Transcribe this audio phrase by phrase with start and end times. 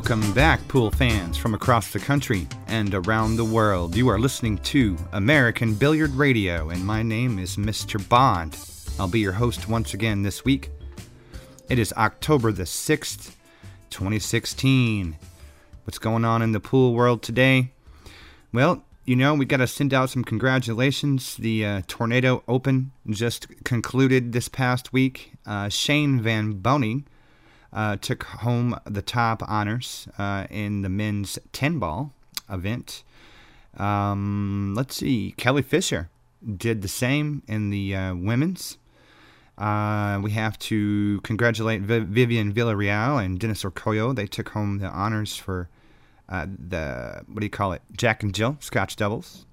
[0.00, 3.94] Welcome back, pool fans from across the country and around the world.
[3.94, 8.08] You are listening to American Billiard Radio, and my name is Mr.
[8.08, 8.56] Bond.
[8.98, 10.70] I'll be your host once again this week.
[11.68, 13.34] It is October the 6th,
[13.90, 15.18] 2016.
[15.84, 17.72] What's going on in the pool world today?
[18.54, 21.36] Well, you know, we got to send out some congratulations.
[21.36, 25.34] The uh, Tornado Open just concluded this past week.
[25.44, 27.04] Uh, Shane Van Boening
[27.72, 32.12] uh, took home the top honors uh, in the men's 10 ball
[32.50, 33.02] event.
[33.76, 36.10] Um, let's see, Kelly Fisher
[36.56, 38.78] did the same in the uh, women's.
[39.56, 44.16] Uh, we have to congratulate Vivian Villarreal and Dennis Orcollo.
[44.16, 45.68] They took home the honors for
[46.28, 49.44] uh, the, what do you call it, Jack and Jill Scotch doubles.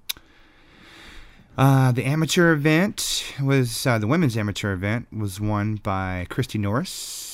[1.58, 7.27] Uh, the amateur event was, the women's amateur event was won by Christy Norris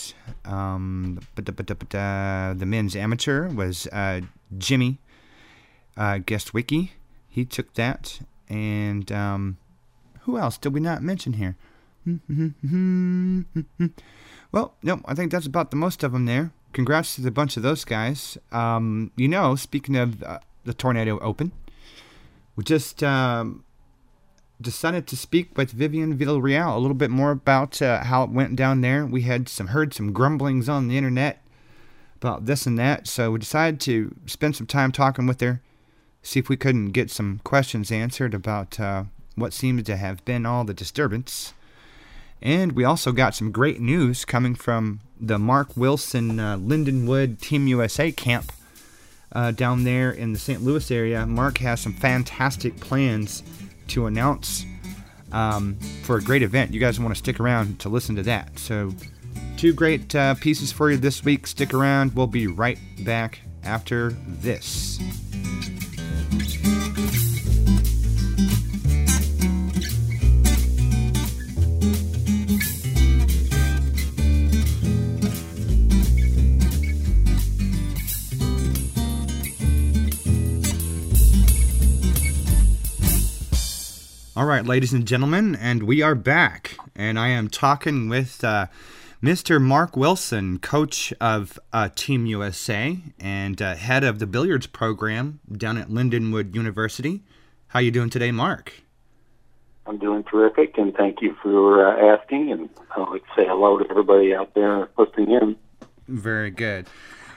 [0.44, 4.20] um, the men's amateur was uh,
[4.58, 4.98] Jimmy
[5.96, 6.91] uh, Guestwicki.
[7.28, 8.20] He took that.
[8.48, 9.56] And um,
[10.20, 11.56] who else did we not mention here?
[14.52, 16.52] well, no, I think that's about the most of them there.
[16.72, 18.36] Congrats to the bunch of those guys.
[18.52, 21.52] Um, you know, speaking of uh, the Tornado Open,
[22.56, 23.64] we just um,
[24.60, 28.56] decided to speak with Vivian Villarreal a little bit more about uh, how it went
[28.56, 29.05] down there.
[29.05, 31.42] We had some heard some grumblings on the internet
[32.16, 35.61] about this and that, so we decided to spend some time talking with her,
[36.22, 40.46] see if we couldn't get some questions answered about uh, what seemed to have been
[40.46, 41.52] all the disturbance.
[42.41, 47.66] And we also got some great news coming from the Mark Wilson uh, Lindenwood Team
[47.66, 48.52] USA camp
[49.33, 50.62] uh, down there in the St.
[50.62, 51.27] Louis area.
[51.27, 53.42] Mark has some fantastic plans
[53.89, 54.64] to announce
[55.33, 56.72] um, for a great event.
[56.72, 58.58] You guys want to stick around to listen to that.
[58.58, 58.95] So,
[59.56, 61.46] two great uh, pieces for you this week.
[61.46, 62.14] Stick around.
[62.14, 65.00] We'll be right back after this.
[84.44, 86.77] All right, ladies and gentlemen, and we are back.
[86.94, 88.66] And I am talking with uh,
[89.22, 89.58] Mr.
[89.58, 95.78] Mark Wilson, coach of uh, Team USA and uh, head of the billiards program down
[95.78, 97.22] at Lindenwood University.
[97.68, 98.82] How you doing today, Mark?
[99.86, 102.52] I'm doing terrific, and thank you for uh, asking.
[102.52, 105.56] And I'd like to say hello to everybody out there listening in.
[106.06, 106.86] Very good.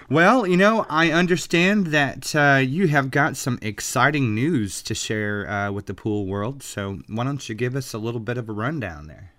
[0.09, 5.49] Well, you know, I understand that uh, you have got some exciting news to share
[5.49, 6.63] uh, with the pool world.
[6.63, 9.31] So why don't you give us a little bit of a rundown there?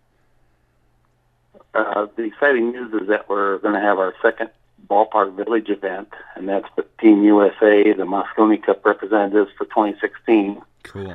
[1.74, 4.50] Uh, the exciting news is that we're going to have our second
[4.90, 10.60] Ballpark Village event, and that's the Team USA, the Mosconi Cup representatives for 2016.
[10.82, 11.14] Cool.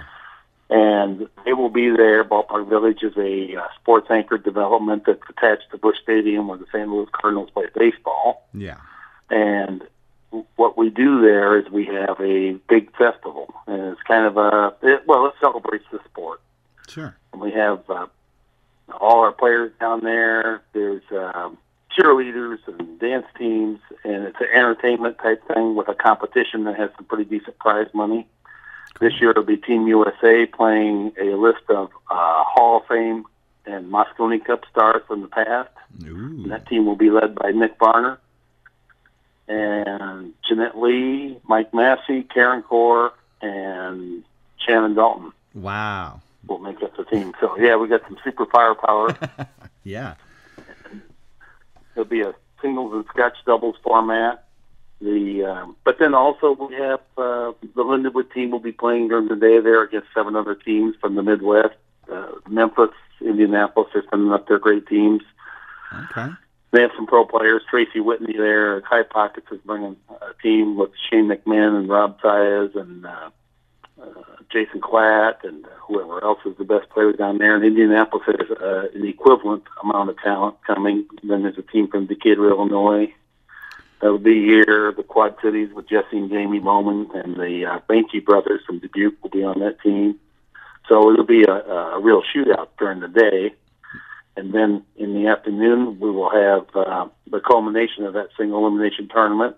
[0.70, 2.24] And they will be there.
[2.24, 6.66] Ballpark Village is a uh, sports anchored development that's attached to Busch Stadium where the
[6.72, 6.88] St.
[6.88, 8.48] Louis Cardinals play baseball.
[8.54, 8.78] Yeah.
[9.30, 9.84] And
[10.56, 14.74] what we do there is we have a big festival, and it's kind of a
[14.82, 16.42] it, well, it celebrates the sport.
[16.88, 17.16] Sure.
[17.32, 18.08] And we have uh,
[19.00, 20.62] all our players down there.
[20.74, 21.58] There's um,
[21.98, 26.90] cheerleaders and dance teams, and it's an entertainment type thing with a competition that has
[26.96, 28.28] some pretty decent prize money.
[28.96, 29.10] Cool.
[29.10, 33.26] This year it'll be Team USA playing a list of uh, Hall of Fame
[33.66, 35.70] and Mosconi Cup stars from the past.
[36.06, 36.44] Ooh.
[36.44, 38.20] And that team will be led by Nick Varner
[39.48, 43.12] and Jeanette Lee, Mike Massey, Karen Corr,
[43.42, 44.24] and
[44.58, 45.32] Shannon Dalton.
[45.54, 46.22] Wow.
[46.48, 47.34] we'll make up the team.
[47.40, 49.16] So yeah, we got some super firepower.
[49.84, 50.16] yeah.
[51.92, 54.46] It'll be a singles and Scotch doubles format.
[55.02, 59.28] The um, but then also we have uh, the Lindenwood team will be playing during
[59.28, 61.76] the day there against seven other teams from the Midwest.
[62.10, 65.22] Uh, Memphis, Indianapolis are sending up their great teams.
[66.12, 66.32] Okay
[66.74, 67.62] they have some pro players.
[67.70, 68.82] Tracy Whitney there.
[68.82, 73.30] High Pockets is bringing a team with Shane McMahon and Rob Saez and uh,
[74.02, 74.06] uh,
[74.52, 77.56] Jason Klatt and whoever else is the best player down there.
[77.56, 81.06] And Indianapolis has uh, an equivalent amount of talent coming.
[81.22, 83.14] Then there's a team from Decatur, Illinois.
[84.02, 84.92] That'll be here.
[84.98, 89.22] The Quad Cities with Jesse and Jamie Bowman and the uh, Banky brothers from Dubuque
[89.22, 90.20] will be on that team.
[90.90, 93.54] So it'll be a, a real shootout during the day
[94.36, 99.10] and then in the afternoon we will have uh, the culmination of that single elimination
[99.10, 99.56] tournament.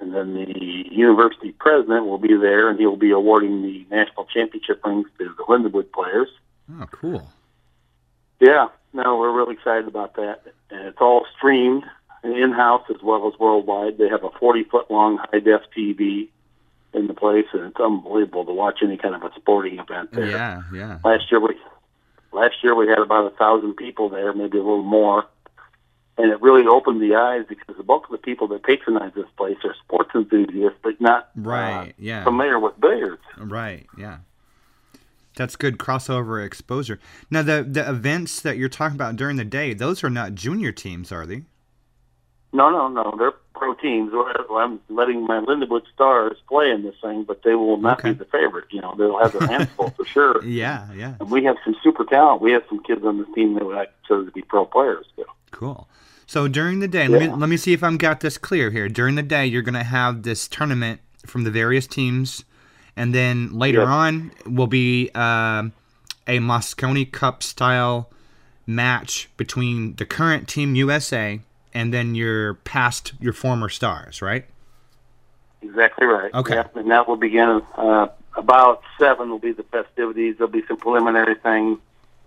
[0.00, 4.26] And then the university president will be there, and he will be awarding the national
[4.26, 6.28] championship rings to the Lindenwood players.
[6.72, 7.28] Oh, cool!
[8.38, 11.82] Yeah, no, we're really excited about that, and it's all streamed
[12.22, 13.98] in-house as well as worldwide.
[13.98, 16.28] They have a 40-foot long high-def TV
[16.94, 20.30] in the place, and it's unbelievable to watch any kind of a sporting event there.
[20.30, 20.98] Yeah, yeah.
[21.04, 21.56] Last year we
[22.32, 25.24] last year we had about a thousand people there, maybe a little more,
[26.16, 29.26] and it really opened the eyes because the bulk of the people that patronize this
[29.36, 33.22] place are sports enthusiasts, but not right, uh, yeah, familiar with billiards.
[33.36, 34.18] Right, yeah.
[35.36, 36.98] That's good crossover exposure.
[37.30, 40.72] Now, the the events that you're talking about during the day, those are not junior
[40.72, 41.42] teams, are they?
[42.52, 43.14] No, no, no.
[43.18, 44.12] They're pro teams.
[44.50, 48.12] I'm letting my Lindenwood Stars play in this thing, but they will not Okay.
[48.12, 48.64] be the favorite.
[48.70, 50.42] You know, they'll have their hands full for sure.
[50.44, 51.14] Yeah, yeah.
[51.20, 52.40] And we have some super talent.
[52.40, 55.06] We have some kids on the team that would consider to be pro players.
[55.16, 55.24] Too.
[55.50, 55.88] Cool.
[56.26, 58.88] So during the day, let me let me see if I'm got this clear here.
[58.88, 62.44] During the day, you're going to have this tournament from the various teams,
[62.96, 63.88] and then later Yep.
[63.88, 65.72] on will be um,
[66.26, 68.10] a Mosconi Cup style
[68.66, 71.40] match between the current Team USA
[71.74, 74.46] and then you're past, your former stars, right?
[75.62, 76.32] Exactly right.
[76.34, 76.54] Okay.
[76.54, 78.06] Yep, and that will begin uh,
[78.36, 79.30] about seven.
[79.30, 80.36] Will be the festivities.
[80.38, 81.78] There'll be some preliminary things,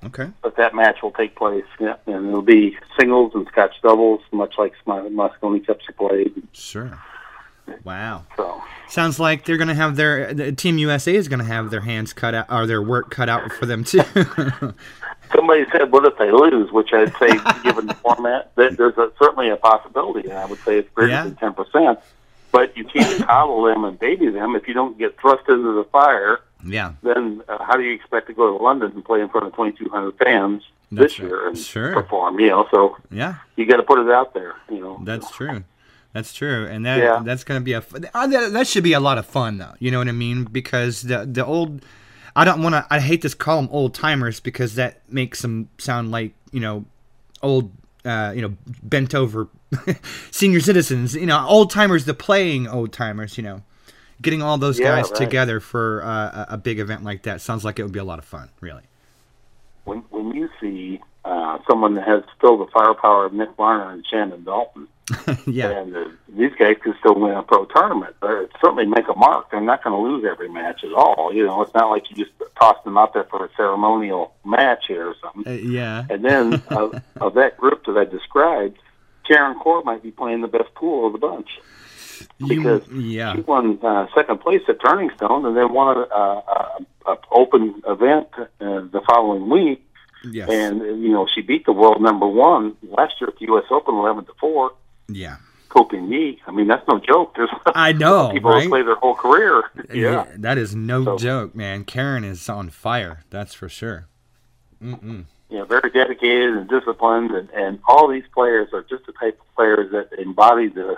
[0.04, 0.30] Okay.
[0.44, 1.64] but that match will take place.
[1.80, 6.34] Yeah, and it'll be singles and Scotch doubles, much like Mosconi Cups are played.
[6.52, 7.00] Sure.
[7.86, 8.26] Wow.
[8.36, 11.70] So Sounds like they're going to have their the Team USA is going to have
[11.72, 14.02] their hands cut out or their work cut out for them too.
[15.36, 17.30] somebody said, "What if they lose?" Which I'd say,
[17.64, 21.12] given the format, that there's a, certainly a possibility, and I would say it's greater
[21.12, 21.24] Yeah.
[21.24, 22.00] than ten percent.
[22.52, 25.86] But you can't coddle them and baby them if you don't get thrust into the
[25.86, 26.40] fire.
[26.66, 26.94] yeah.
[27.02, 29.56] Then uh, how do you expect to go to London and play in front of
[29.56, 31.28] 2,200 fans That's this right.
[31.30, 31.94] year and Sure.
[31.94, 32.40] perform?
[32.42, 33.36] You know, so Yeah.
[33.56, 34.56] you got to put it out there.
[34.70, 35.64] You know, That's true.
[36.14, 37.22] That's true, and that Yeah.
[37.24, 37.78] that's gonna be a
[38.14, 39.76] uh, that, that should be a lot of fun though.
[39.80, 40.44] You know what I mean?
[40.44, 41.86] Because the the old,
[42.36, 42.86] I don't want to.
[42.90, 46.86] I hate to call them old timers because that makes them sound like you know,
[47.42, 47.72] old.
[48.04, 49.48] Uh, you know, bent over
[50.32, 51.14] senior citizens.
[51.16, 52.06] You know, old timers.
[52.06, 53.38] The playing old timers.
[53.38, 53.62] You know,
[54.22, 55.16] getting all those Yeah, guys right.
[55.20, 58.04] together for uh, a, a big event like that sounds like it would be a
[58.04, 58.50] lot of fun.
[58.60, 58.82] Really.
[59.84, 64.04] when when you see uh, someone that has still the firepower of Nick Varner and
[64.10, 64.88] Shannon Dalton,
[65.48, 65.70] yeah.
[65.70, 68.16] and uh, these guys can still win a pro tournament.
[68.22, 69.52] Or certainly make a mark.
[69.52, 71.32] They're not going to lose every match at all.
[71.34, 74.86] You know, it's not like you just toss them out there for a ceremonial match
[74.88, 75.52] here or something.
[75.52, 76.06] Uh, yeah.
[76.10, 78.80] And then of, of that group that I described,
[79.28, 81.50] Karen Corr might be playing the best pool of the bunch.
[82.38, 83.36] You, because yeah.
[83.36, 86.44] She won uh, second place at Turning Stone, and then won a, a,
[87.08, 89.86] a, a open event uh, the following week.
[90.24, 90.50] Yes.
[90.50, 93.66] And uh, you know, she beat the world number one last year at the U.S.
[93.72, 94.74] Open, eleven to four.
[95.16, 95.38] Yeah.
[95.70, 96.42] Coping me.
[96.48, 97.34] I mean, that's no joke.
[97.38, 98.68] There's I know, people right?
[98.68, 99.64] play their whole career.
[99.94, 100.26] Yeah.
[100.38, 101.86] that is no So- joke, man.
[101.86, 103.22] Karen is on fire.
[103.30, 104.08] That's for sure.
[104.84, 105.26] Mm-mm.
[105.50, 109.40] you know, very dedicated and disciplined, and, and all these players are just the type
[109.40, 110.98] of players that embody the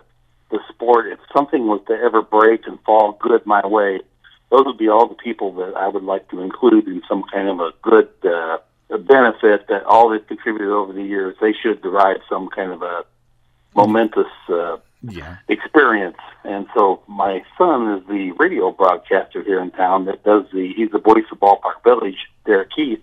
[0.51, 1.07] the sport.
[1.11, 3.99] If something was to ever break and fall good my way,
[4.51, 7.49] those would be all the people that I would like to include in some kind
[7.49, 8.57] of a good uh,
[8.89, 11.35] a benefit that all they've contributed over the years.
[11.41, 13.03] They should derive some kind of a
[13.75, 15.37] momentous uh, Yeah.
[15.47, 16.17] experience.
[16.43, 20.91] And so my son is the radio broadcaster here in town that does the, he's
[20.91, 23.01] the voice of Ballpark Village, Derek Keith.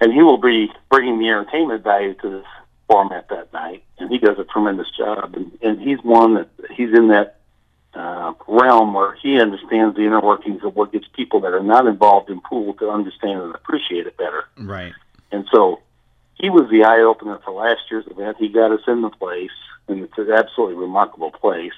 [0.00, 2.46] And he will be bringing the entertainment value to this
[2.88, 3.82] format that night.
[3.98, 5.34] And he does a tremendous job.
[5.34, 7.38] And, and he's one that, he's in that
[7.94, 11.86] uh, realm where he understands the inner workings of what gets people that are not
[11.86, 14.44] involved in pool to understand and appreciate it better.
[14.58, 14.92] Right.
[15.32, 15.80] And so
[16.36, 18.36] he was the eye opener for last year's event.
[18.38, 19.50] He got us in the place,
[19.88, 21.72] and it's an absolutely remarkable place.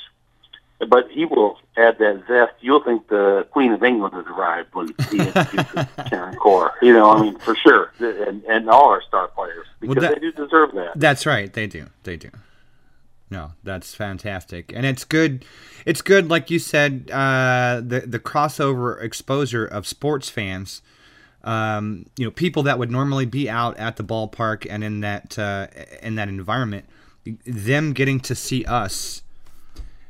[0.86, 2.52] But he will add that zest.
[2.60, 6.70] You'll think the Queen of England has arrived when he introduces Karen Corr.
[6.80, 10.20] You know, I mean, for sure, and and all our star players because that- they
[10.20, 10.92] do deserve that.
[10.94, 11.52] That's right.
[11.52, 11.86] They do.
[12.04, 12.30] They do.
[13.30, 15.44] No, that's fantastic, and it's good.
[15.84, 20.80] It's good, like you said, uh, the the crossover exposure of sports fans.
[21.44, 25.38] Um, you know, people that would normally be out at the ballpark and in that
[25.38, 25.68] uh,
[26.02, 26.86] in that environment,
[27.44, 29.22] them getting to see us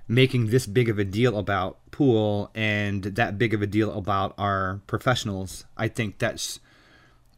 [0.09, 4.35] making this big of a deal about pool and that big of a deal about
[4.39, 5.67] our professionals.
[5.77, 6.61] I think that's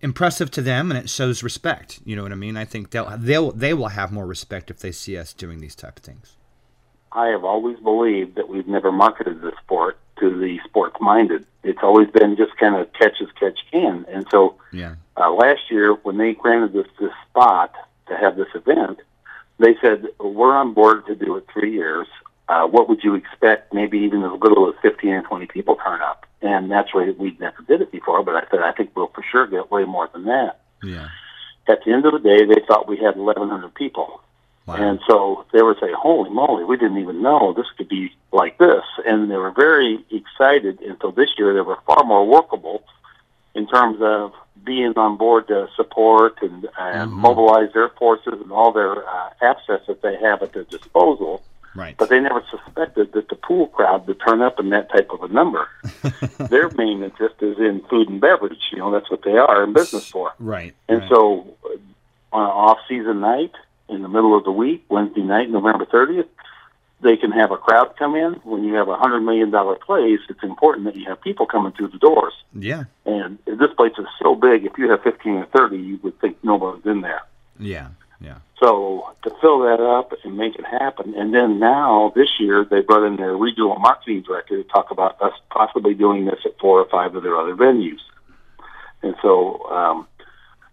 [0.00, 2.00] impressive to them and it shows respect.
[2.04, 2.56] You know what I mean?
[2.56, 5.74] I think they'll they'll they will have more respect if they see us doing these
[5.74, 6.36] type of things.
[7.12, 11.44] I have always believed that we've never marketed the sport to the sports minded.
[11.62, 14.06] It's always been just kind of catch as catch can.
[14.08, 14.94] And so Yeah.
[15.16, 17.74] uh, last year, when they granted us this spot
[18.08, 19.00] to have this event,
[19.58, 22.06] they said, We're on board to do it three years.
[22.48, 23.72] Uh, what would you expect?
[23.72, 26.26] Maybe even as little as 15 or 20 people turn up.
[26.42, 29.46] And naturally, we never did it before, but I said, I think we'll for sure
[29.46, 30.60] get way more than that.
[30.82, 31.08] Yeah.
[31.68, 34.22] At the end of the day, they thought we had 1,100 people.
[34.70, 34.76] Wow.
[34.90, 38.58] And so they were saying, "Holy moly, we didn't even know this could be like
[38.58, 40.80] this." And they were very excited.
[40.80, 42.84] Until this year, they were far more workable
[43.54, 44.32] in terms of
[44.64, 47.14] being on board to support and, and Mhm.
[47.14, 51.42] mobilize their forces and all their uh, assets that they have at their disposal.
[51.74, 51.96] Right.
[51.96, 55.22] But they never suspected that the pool crowd would turn up in that type of
[55.22, 55.68] a number.
[56.50, 58.58] Their main interest is in food and beverage.
[58.72, 60.32] You know, that's what they are in business for.
[60.40, 60.74] right.
[60.88, 61.08] And right.
[61.08, 61.76] so, uh,
[62.36, 63.52] on an off-season night
[63.90, 66.28] in the middle of the week, Wednesday night, November 30th,
[67.02, 68.34] they can have a crowd come in.
[68.44, 71.72] When you have a hundred million dollar place, it's important that you have people coming
[71.72, 72.34] through the doors.
[72.54, 72.84] yeah.
[73.06, 76.36] And this place is so big, if you have 15 or 30, you would think
[76.42, 77.22] nobody's in there.
[77.58, 77.88] Yeah.
[78.20, 78.38] Yeah.
[78.62, 82.82] So to fill that up and make it happen, and then now this year they
[82.82, 86.80] brought in their regional marketing director to talk about us possibly doing this at four
[86.80, 88.00] or five of their other venues.
[89.02, 90.06] And so, um,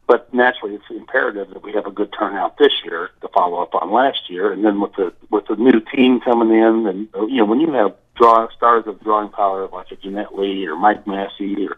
[0.07, 3.75] but naturally, it's imperative that we have a good turnout this year to follow up
[3.75, 7.37] on last year, and then with the with the new team coming in, and you
[7.37, 11.05] know when you have draw stars of drawing power like a Jeanette Lee or Mike
[11.05, 11.77] Massey or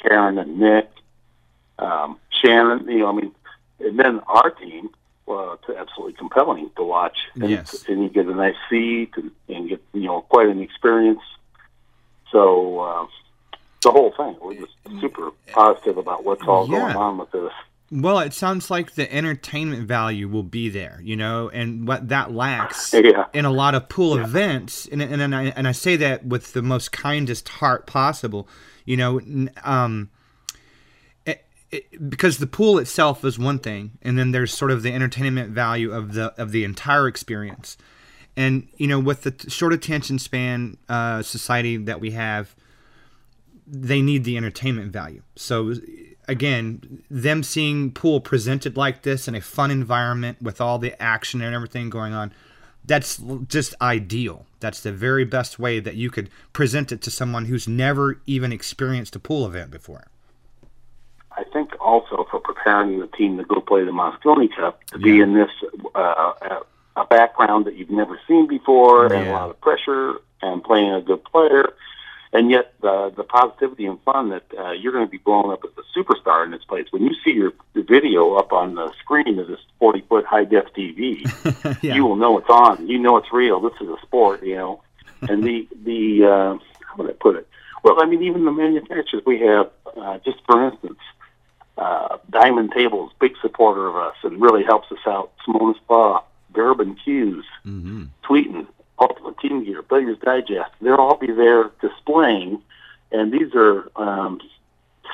[0.00, 0.88] Karen and Nick,
[1.78, 3.32] um, Shannon, you know, I mean,
[3.80, 4.90] and then our team,
[5.28, 7.18] uh, it's absolutely compelling to watch.
[7.34, 7.84] And, Yes.
[7.88, 11.22] and you get a nice seat and, and get you know quite an experience.
[12.30, 13.06] So uh,
[13.84, 16.78] the whole thing, we're just super positive about what's all Yeah.
[16.80, 17.52] going on with this.
[17.92, 22.32] Well, it sounds like the entertainment value will be there, you know, and what that
[22.32, 23.26] lacks Yeah.
[23.32, 26.54] in a lot of pool events, and and and I, and I say that with
[26.54, 28.48] the most kindest heart possible,
[28.84, 29.20] you know,
[29.62, 30.10] um,
[31.26, 34.92] it, it, because the pool itself is one thing, and then there's sort of the
[34.92, 37.76] entertainment value of the of the entire experience,
[38.36, 42.56] and you know, with the short attention span uh, society that we have,
[43.66, 45.22] they need the entertainment value.
[45.36, 45.74] So
[46.28, 51.40] again, them seeing pool presented like this in a fun environment with all the action
[51.40, 52.32] and everything going on,
[52.84, 54.46] that's just ideal.
[54.60, 58.52] That's the very best way that you could present it to someone who's never even
[58.52, 60.06] experienced a pool event before.
[61.36, 65.20] I think also for preparing the team to go play the Mosconi Cup to be
[65.20, 65.50] in this
[65.94, 66.62] uh, a-
[66.96, 71.00] a background that you've never seen before and a lot of pressure and playing a
[71.02, 71.72] good player,
[72.34, 75.60] and yet the the positivity and fun that uh, you're going to be blowing up
[75.64, 76.86] as a superstar in this place.
[76.90, 80.44] When you see your the video up on the screen of this 40 foot high
[80.44, 81.22] def TV,
[81.82, 81.94] yeah.
[81.94, 82.86] you will know it's on.
[82.86, 83.60] You know it's real.
[83.60, 84.82] This is a sport, you know.
[85.22, 87.48] And the the uh, how would I put it?
[87.82, 90.98] Well, I mean, even the manufacturers we have, uh, just for instance,
[91.78, 95.32] uh, Diamond Tables, big supporter of us, and really helps us out.
[95.46, 96.22] Simona Spa,
[96.52, 98.66] Durbin Hughes, hmm Tweeten,
[98.98, 100.70] Ultimate Team Gear, Billiards Digest.
[100.80, 102.62] They'll all be there displaying,
[103.10, 104.40] and these are um,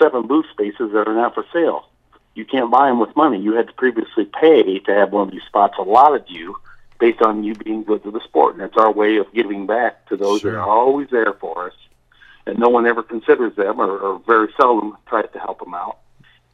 [0.00, 1.88] seven booth spaces that are now for sale.
[2.34, 3.40] You can't buy them with money.
[3.40, 6.56] You had to previously pay to have one of these spots allotted you
[6.99, 8.54] based on you being good to the sport.
[8.54, 10.52] And it's our way of giving back to those Sure.
[10.52, 11.75] that are always there for us.
[12.46, 15.99] And no one ever considers them or, or very seldom tries to help them out.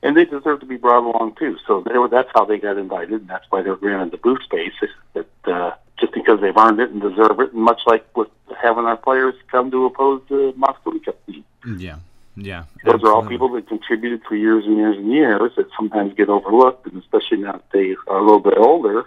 [0.03, 1.57] And they deserve to be brought along too.
[1.67, 4.43] So they were, that's how they got invited, and that's why they're granted the booth
[4.43, 4.73] space.
[5.15, 8.29] That uh, just because they've earned it and deserve it, and much like with
[8.61, 11.45] having our players come to oppose the Moscow Cup team.
[11.79, 11.97] Yeah.
[12.37, 12.65] Yeah.
[12.85, 16.29] Those are all people that contributed for years and years and years that sometimes get
[16.29, 19.07] overlooked, and especially now that they are a little bit older.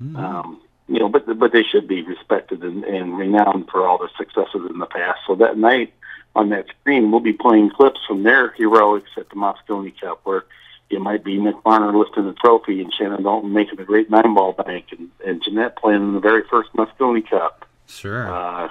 [0.00, 0.16] Mhm.
[0.16, 4.10] Um, you know, but but they should be respected and, and renowned for all their
[4.16, 5.18] successes in the past.
[5.26, 5.92] So that night
[6.38, 10.44] on that screen, we'll be playing clips from their heroics at the Mosconi Cup, where
[10.88, 14.34] it might be Nick Varner lifting the trophy and Shannon Dalton making a great nine
[14.34, 17.66] ball bank, and, and Jeanette playing in the very first Mosconi Cup.
[17.86, 18.32] Sure.
[18.32, 18.68] Uh,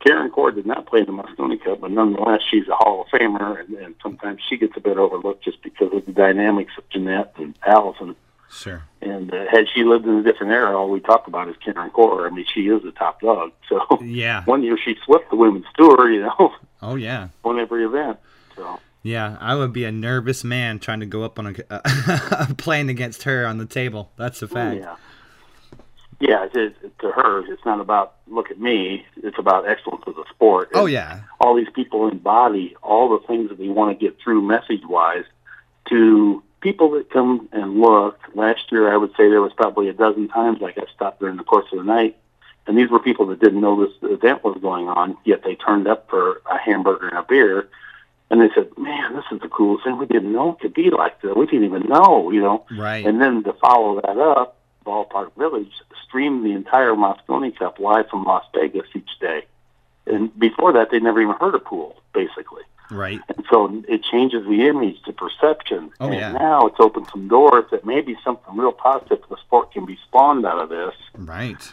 [0.00, 3.08] Karen Corr did not play in the Mosconi Cup, but nonetheless, she's a Hall of
[3.08, 6.88] Famer, and, and sometimes she gets a bit overlooked just because of the dynamics of
[6.88, 8.16] Jeanette and Allison.
[8.52, 8.82] Sure.
[9.00, 11.90] And uh, had she lived in a different era, all we talk about is Karen
[11.90, 12.26] Corr.
[12.26, 13.52] I mean, she is the top dog.
[13.68, 14.44] So Yeah.
[14.44, 17.28] one year she swept the women's tour, you know, Oh yeah.
[17.44, 18.18] won every event.
[18.54, 22.46] So Yeah, I would be a nervous man trying to go up on a uh,
[22.58, 24.12] playing against her on the table.
[24.16, 24.80] That's a fact.
[24.80, 24.96] yeah,
[26.20, 26.46] yeah.
[26.46, 29.04] To her, it's not about look at me.
[29.22, 30.70] It's about excellence of the sport.
[30.74, 31.22] Oh yeah.
[31.40, 35.24] all these people embody all the things that we want to get through message wise
[35.88, 38.18] to people that come and look.
[38.34, 41.36] Last year, I would say there was probably a dozen times like I stopped during
[41.36, 42.16] the course of the night.
[42.66, 45.88] And these were people that didn't know this event was going on, yet they turned
[45.88, 47.68] up for a hamburger and a beer.
[48.30, 49.98] And they said, man, this is the coolest thing.
[49.98, 51.34] We didn't know it could be like this.
[51.34, 52.64] We didn't even know, you know.
[52.70, 53.04] Right.
[53.04, 55.72] And then to follow that up, Ballpark Village
[56.06, 59.44] streamed the entire Mosconi Cup live from Las Vegas each day.
[60.06, 62.62] And before that, they never even heard of pool, basically.
[62.92, 63.20] Right.
[63.34, 65.90] And so it changes the image, the perception.
[66.00, 66.32] Oh, and yeah.
[66.32, 69.98] now it's opened some doors that maybe something real positive for the sport can be
[70.06, 70.94] spawned out of this.
[71.14, 71.72] Right.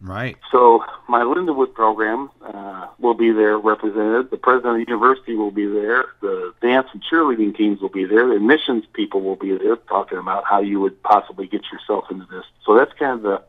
[0.00, 0.36] Right.
[0.52, 4.30] So my Lindenwood program uh, will be there represented.
[4.30, 6.04] The president of the university will be there.
[6.20, 8.28] The dance and cheerleading teams will be there.
[8.28, 12.26] The admissions people will be there talking about how you would possibly get yourself into
[12.26, 12.44] this.
[12.64, 13.42] So that's kind of the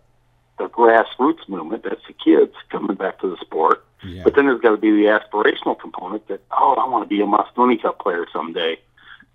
[0.59, 1.83] the grassroots movement.
[1.83, 3.83] That's the kids coming back to the sport.
[4.03, 4.21] Yeah.
[4.23, 7.21] But then there's got to be the aspirational component that oh, I want to be
[7.21, 8.77] a Mosconi Cup player someday.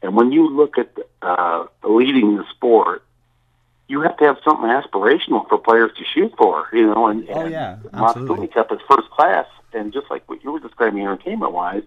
[0.02, 3.02] And when you look at uh, leading the sport,
[3.88, 7.06] you have to have something aspirational for players to shoot for, you know.
[7.08, 7.78] And, Oh, and yeah.
[7.92, 11.82] Mosconi Cup is first class, and just like what you were describing entertainment wise,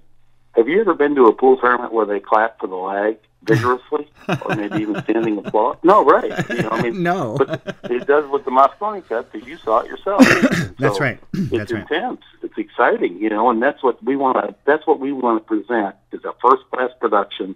[0.53, 4.07] have you ever been to a pool tournament where they clap for the lag vigorously,
[4.45, 5.77] or maybe even standing applause?
[5.83, 6.31] No, right?
[6.49, 7.35] You know, I mean, No.
[7.37, 10.19] but it does with the Mosconi Cup because you saw it yourself.
[10.79, 11.19] That's So right.
[11.33, 11.81] It's That's right.
[11.89, 12.21] intense.
[12.43, 14.55] It's exciting, you know, and that's what we want to.
[14.65, 17.55] That's what we want to present is a first class production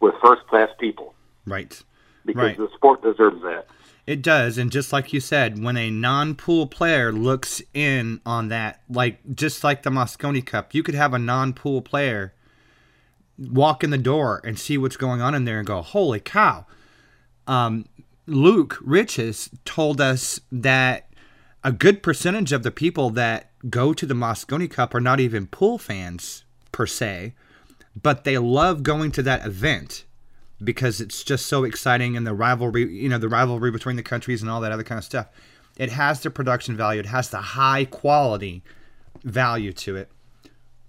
[0.00, 1.14] with first class people
[1.46, 1.80] Right.
[2.26, 2.56] because Right.
[2.56, 3.66] the sport deserves that.
[4.06, 8.80] It does, and just like you said, when a non-pool player looks in on that,
[8.88, 12.32] like just like the Mosconi Cup, you could have a non-pool player
[13.38, 16.66] walk in the door and see what's going on in there and go, "Holy cow!"
[17.46, 17.86] Um,
[18.26, 21.08] Luke Riches told us that
[21.64, 25.46] a good percentage of the people that go to the Mosconi Cup are not even
[25.46, 27.34] pool fans per se,
[28.00, 30.04] but they love going to that event
[30.62, 34.42] because it's just so exciting and the rivalry, you know, the rivalry between the countries
[34.42, 35.28] and all that other kind of stuff.
[35.76, 38.62] It has the production value, it has the high quality
[39.24, 40.10] value to it.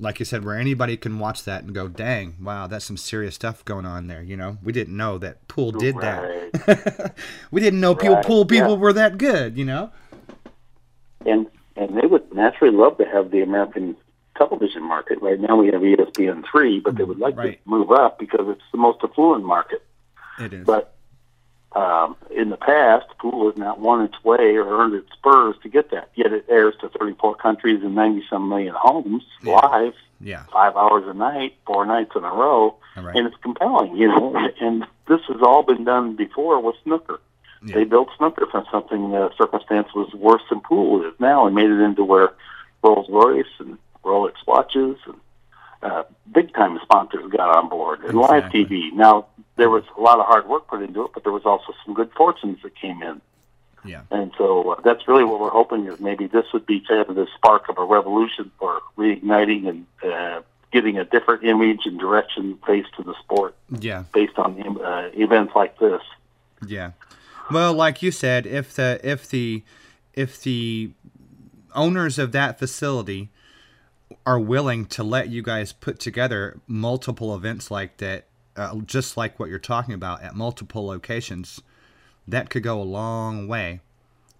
[0.01, 3.35] Like you said, where anybody can watch that and go, dang, wow, that's some serious
[3.35, 4.21] stuff going on there.
[4.23, 7.15] You know, we didn't know that pool did that.
[7.51, 8.77] we didn't know pool, Right, pool people yeah.
[8.77, 9.91] were that good, you know?
[11.25, 13.95] and and they would naturally love to have the American
[14.37, 15.21] television market.
[15.21, 17.61] Right now we have E ESPN three, but they would like Right.
[17.63, 19.83] to move up because it's the most affluent market.
[20.39, 20.65] It is.
[20.65, 20.95] But
[21.73, 25.69] um, in the past, pool has not won its way or earned its spurs to
[25.69, 26.09] get that.
[26.15, 29.53] Yet it airs to 34 countries and 90 some million homes Yeah.
[29.53, 30.43] live, yeah.
[30.51, 33.15] five hours a night, four nights in a row, right.
[33.15, 34.35] and it's compelling, you know.
[34.61, 37.19] And this has all been done before with snooker.
[37.63, 37.75] Yeah.
[37.75, 41.69] They built snooker from something the circumstance was worse than pool is now, and made
[41.69, 42.31] it into where
[42.83, 45.15] Rolls Royce and Rolex watches and
[45.83, 46.03] uh,
[46.33, 48.91] big time sponsors got on board and live TV.
[48.93, 49.27] Now
[49.59, 51.93] there was a lot of hard work put into it, but there was also some
[51.93, 53.21] good fortunes that came in.
[53.85, 54.01] Yeah.
[54.11, 57.15] And so uh, that's really what we're hoping is maybe this would be kind of
[57.15, 60.41] the spark of a revolution for reigniting and uh,
[60.71, 64.03] getting a different image and direction faced to the sport Yeah.
[64.13, 66.01] based on uh, events like this.
[66.65, 66.91] Yeah.
[67.51, 69.63] Well, like you said, if the if the
[70.13, 70.91] if the
[71.73, 73.29] owners of that facility
[74.25, 78.25] are willing to let you guys put together multiple events like that,
[78.59, 81.61] uh, just like what you're talking about at multiple locations,
[82.27, 83.79] that could go a long way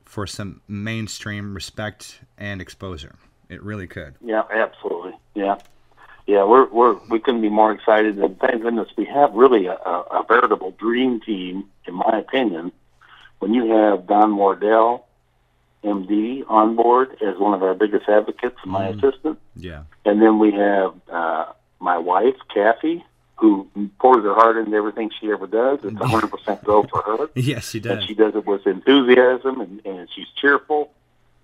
[0.04, 3.16] for some mainstream respect and exposure.
[3.48, 4.16] It really could.
[4.22, 5.14] Yeah, absolutely.
[5.34, 5.58] Yeah,
[6.28, 6.44] yeah.
[6.44, 8.20] We're we're we couldn't be more excited.
[8.20, 12.72] And thank goodness we have really a, a, veritable dream team, in my opinion.
[13.40, 15.08] When you have Don Wardell,
[15.84, 19.84] MD, on board as one of our biggest advocates, and my assistant, Yeah.
[20.06, 21.46] and then we have uh,
[21.80, 23.06] my wife, Kathy,
[23.40, 23.68] who
[24.00, 25.80] pours her heart into everything she ever does.
[25.84, 27.30] It's a hundred percent go for her.
[27.36, 28.00] Yes, she does.
[28.00, 30.92] And she does it with enthusiasm and, and she's cheerful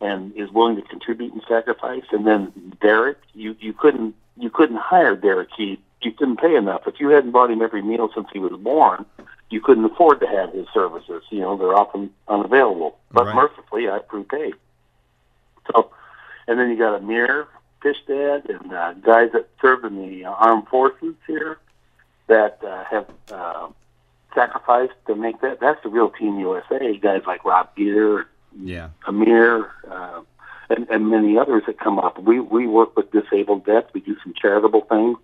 [0.01, 2.03] and is willing to contribute and sacrifice.
[2.11, 5.49] And then Derek, you, you couldn't you couldn't hire Derek.
[5.55, 6.81] He you couldn't pay enough.
[6.85, 9.05] If you hadn't bought him every meal since he was born,
[9.49, 11.23] you couldn't afford to have his services.
[11.29, 12.97] You know, they're often unavailable.
[13.11, 13.35] But Right.
[13.35, 14.53] mercifully I prepaid.
[15.71, 15.91] So
[16.47, 17.47] and then you got Amir
[17.81, 21.57] Fishdad and uh, guys that serve in the uh, armed forces here
[22.27, 23.67] that uh, have uh,
[24.33, 25.59] sacrificed to make that.
[25.59, 26.97] That's the real Team USA.
[26.97, 28.25] Guys like Rob Geter,
[28.61, 28.89] Yeah.
[29.07, 30.21] Amir, uh,
[30.69, 32.19] and, and many others that come up.
[32.21, 33.89] We we work with disabled vets.
[33.93, 35.17] We do some charitable things,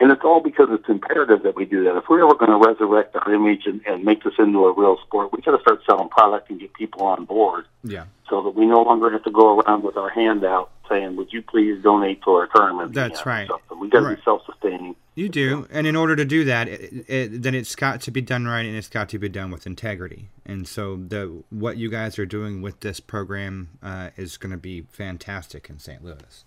[0.00, 1.96] and it's all because it's imperative that we do that.
[1.96, 4.98] If we're ever going to resurrect our image and, and make this into a real
[5.06, 8.04] sport, we got to start selling product and get people on board Yeah.
[8.28, 11.32] so that we no longer have to go around with our hand out saying, "Would
[11.32, 13.48] you please donate to our tournament?" That's again," right.
[13.48, 13.80] something.
[13.80, 14.16] We got to Right.
[14.18, 14.96] be self-sustaining.
[15.16, 18.20] You do, and in order to do that, it, it, then it's got to be
[18.20, 20.28] done right, and it's got to be done with integrity.
[20.44, 24.56] And so, the what you guys are doing with this program uh, is going to
[24.58, 26.04] be fantastic in St.
[26.04, 26.44] Louis.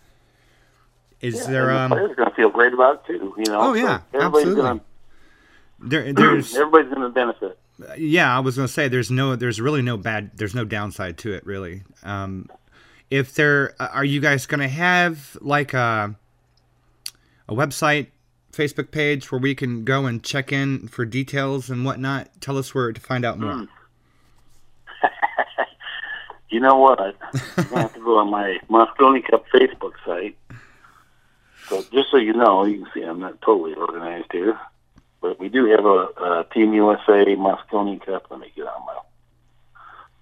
[1.22, 1.92] Is Yeah, there and the um?
[1.92, 3.34] players to feel great about it too.
[3.38, 3.60] You know.
[3.62, 4.62] Oh, So yeah, everybody's absolutely.
[4.62, 4.82] Gonna,
[5.80, 7.60] There, there's everybody's going to benefit.
[7.98, 11.18] yeah, I was going to say there's no, there's really no bad, there's no downside
[11.20, 11.84] to it really.
[12.04, 12.50] Um,
[13.10, 16.16] if there, are you guys going to have like a
[17.50, 18.08] a website,
[18.52, 22.30] Facebook page where we can go and check in for details and whatnot?
[22.42, 23.54] Tell us where to find out more.
[23.54, 23.68] Mm.
[26.50, 27.00] you know what?
[27.00, 27.14] I
[27.80, 30.38] have to go on my Mosconi Cup Facebook site.
[31.70, 34.58] So just so you know, you can see I'm not totally organized here,
[35.22, 36.08] but we do have a,
[36.40, 38.28] a Team USA Mosconi Cup.
[38.30, 38.98] Let me get on my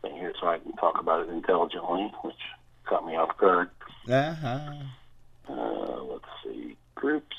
[0.02, 2.36] thing here so I can talk about it intelligently, which
[2.86, 3.70] caught me off guard.
[4.10, 4.74] Uh-huh.
[5.48, 6.76] Uh, let's see.
[6.96, 7.36] Groups.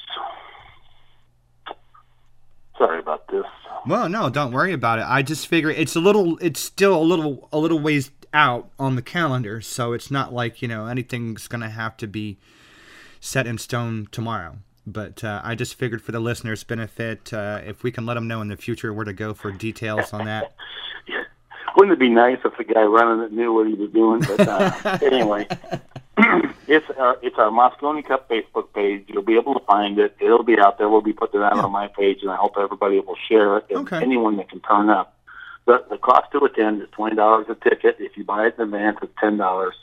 [2.79, 3.45] Sorry about this.
[3.87, 5.07] Well, no, don't worry about it.
[5.09, 8.97] I just figure it's a little, it's still a little, a little ways out on
[8.97, 12.39] the calendar, so it's not like you know anything's gonna have to be
[13.27, 14.57] set in stone tomorrow.
[14.87, 18.29] But uh, I just figured for the listeners' benefit, uh, if we can let them
[18.29, 20.55] know in the future where to go for details on that.
[21.77, 24.21] Wouldn't it be nice if the guy running it knew what he was doing?
[24.21, 25.47] But uh, anyway,
[26.69, 29.05] it's our, uh, it's our Mosconi Cup Facebook page.
[29.09, 30.17] You'll be able to find it.
[30.21, 30.89] It'll be out there.
[30.89, 31.65] We'll be putting it out yeah.
[31.65, 33.67] on my page, and I hope everybody will share it.
[33.71, 34.01] Okay.
[34.01, 35.19] anyone that can turn up.
[35.67, 37.97] The, the cost to attend is twenty dollars a ticket.
[37.99, 39.75] If you buy it in advance, it's ten dollars.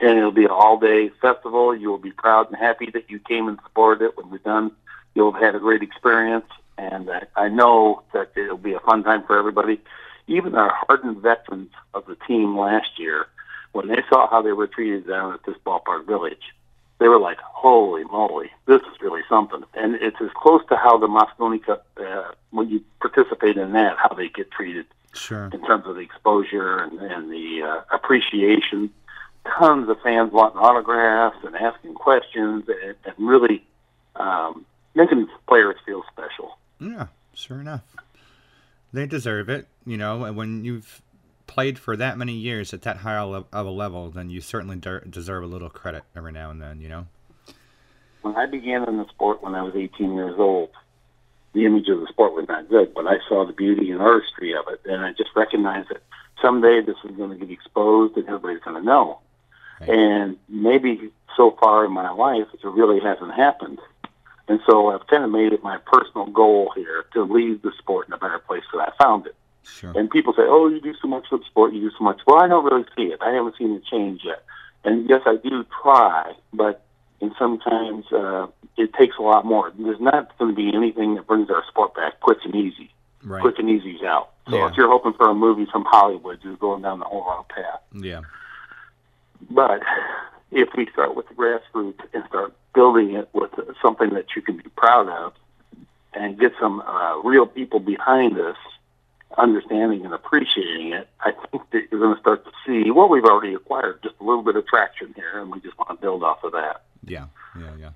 [0.00, 1.74] And it'll be an all-day festival.
[1.74, 4.16] You will be proud and happy that you came and supported it.
[4.16, 4.72] When we're done,
[5.14, 9.02] you'll have had a great experience, and I, I know that it'll be a fun
[9.02, 9.80] time for everybody.
[10.26, 13.26] Even our hardened veterans of the team last year
[13.72, 16.54] when they saw how they were treated down at this ballpark village,
[16.98, 20.96] they were like, "Holy moly, this is really something!" And it's as close to how
[20.98, 25.50] the Mosconi Cup, uh, when you participate in that, how they get treated sure.
[25.52, 28.90] in terms of the exposure and, and the uh, appreciation.
[29.58, 33.64] Tons of fans wanting autographs and asking questions and, and really
[34.16, 36.58] um, making players feel special.
[36.80, 37.82] Yeah, sure enough.
[38.92, 40.24] They deserve it, you know.
[40.24, 41.02] And when you've
[41.46, 45.44] played for that many years at that high of a level, then you certainly deserve
[45.44, 47.06] a little credit every now and then, you know?
[48.22, 50.70] When I began in the sport when I was 18 years old,
[51.52, 54.52] the image of the sport was not good, but I saw the beauty and artistry
[54.54, 56.02] of it, and I just recognized that
[56.42, 59.20] someday this is going to get exposed and everybody's going to know.
[59.80, 59.90] Right.
[59.90, 63.78] And maybe so far in my life, it really hasn't happened.
[64.48, 68.06] And so I've kind of made it my personal goal here to leave the sport
[68.06, 69.34] in a better place than I found it.
[69.64, 69.92] Sure.
[69.96, 71.72] And people say, "Oh, you do so much for the sport.
[71.72, 73.20] You do so much." Well, I don't really see it.
[73.20, 74.44] I haven't seen the change yet.
[74.84, 76.84] And yes, I do try, but
[77.20, 79.72] and sometimes uh, it takes a lot more.
[79.76, 82.90] There's not going to be anything that brings our sport back quick and easy.
[83.24, 83.40] Right.
[83.40, 84.30] Quick and easy's out.
[84.48, 84.68] So yeah.
[84.68, 87.80] if you're hoping for a movie from Hollywood, you're going down the whole wrong path.
[87.92, 88.20] Yeah.
[89.50, 89.82] But
[90.50, 93.50] if we start with the grassroots and start building it with
[93.82, 95.32] something that you can be proud of,
[96.16, 98.56] and get some uh, real people behind us
[99.36, 103.24] understanding and appreciating it, I think that you're going to start to see what we've
[103.24, 106.22] already acquired, just a little bit of traction here, and we just want to build
[106.22, 106.84] off of that.
[107.04, 107.26] Yeah,
[107.58, 107.90] yeah, yeah.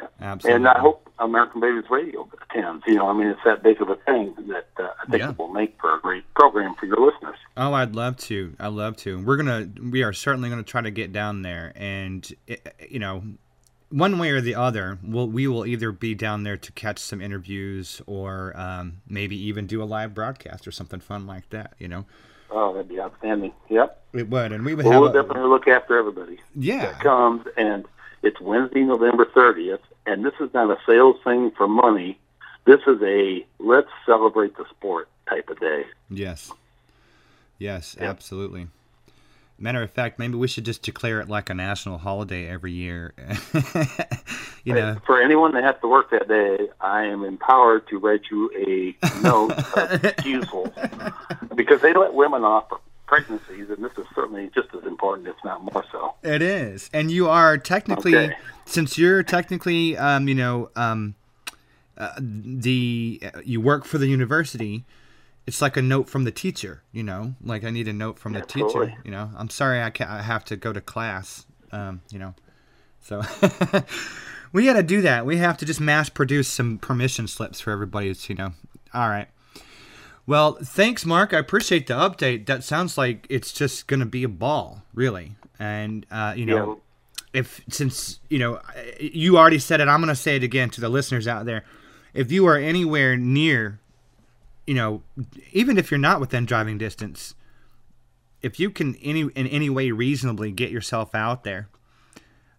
[0.00, 0.06] Yeah.
[0.20, 0.56] Absolutely.
[0.56, 2.84] And I hope American Billiards Radio attends.
[2.86, 5.30] You know, I mean, it's that big of a thing that uh, I think yeah.
[5.30, 7.36] it will make for a great program for your listeners.
[7.56, 8.54] Oh, I'd love to.
[8.58, 9.22] I'd love to.
[9.22, 13.22] We're gonna, we are certainly gonna try to get down there, and it, you know,
[13.90, 17.20] one way or the other, we'll, we will either be down there to catch some
[17.20, 21.88] interviews or um, maybe even do a live broadcast or something fun like that, you
[21.88, 22.04] know?
[22.50, 23.52] Oh, that'd be outstanding.
[23.68, 24.02] Yep.
[24.14, 24.52] It would.
[24.52, 25.00] And we would well, have.
[25.00, 26.38] We'll a, definitely look after everybody.
[26.54, 26.92] Yeah.
[26.92, 27.86] That comes, and
[28.22, 32.18] it's Wednesday, November 30th, and this is not a sales thing for money.
[32.64, 35.84] This is a let's celebrate the sport type of day.
[36.10, 36.50] Yes.
[37.58, 38.10] Yes, yep.
[38.10, 38.68] absolutely.
[39.60, 43.12] Matter of fact, maybe we should just declare it like a national holiday every year.
[44.64, 48.22] you know, for anyone that has to work that day, I am empowered to write
[48.30, 50.72] you a note of excusal
[51.56, 52.78] because they let women off for
[53.08, 56.14] pregnancies, and this is certainly just as important, if not more so.
[56.22, 58.36] It is, and you are technically, okay.
[58.66, 61.16] since you're technically, um, you know, um,
[61.96, 64.84] uh, the uh, you work for the university
[65.48, 68.34] it's like a note from the teacher, you know, like I need a note from
[68.34, 72.02] the teacher, you know, I'm sorry I, can't, I have to go to class, um,
[72.10, 72.34] you know,
[73.00, 73.22] so
[74.52, 75.24] we got to do that.
[75.24, 78.52] We have to just mass produce some permission slips for everybody, you know.
[78.92, 79.28] All right.
[80.28, 81.34] Well, thanks, Mark.
[81.34, 82.46] I appreciate the update.
[82.46, 85.32] That sounds like it's just going to be a ball, really.
[85.58, 86.80] And, uh, you know,
[87.34, 87.40] yeah.
[87.40, 88.60] if since, you know,
[89.00, 91.64] you already said it, I'm going to say it again to the listeners out there.
[92.14, 93.80] If you are anywhere near
[94.68, 95.02] you know,
[95.52, 97.34] even if you're not within driving distance,
[98.42, 101.70] if you can any in any way reasonably get yourself out there,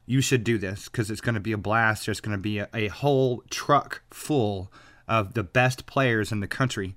[0.07, 2.07] you should do this because it's going to be a blast.
[2.07, 4.71] There's going to be a, a, whole truck full
[5.07, 6.95] of the best players in the country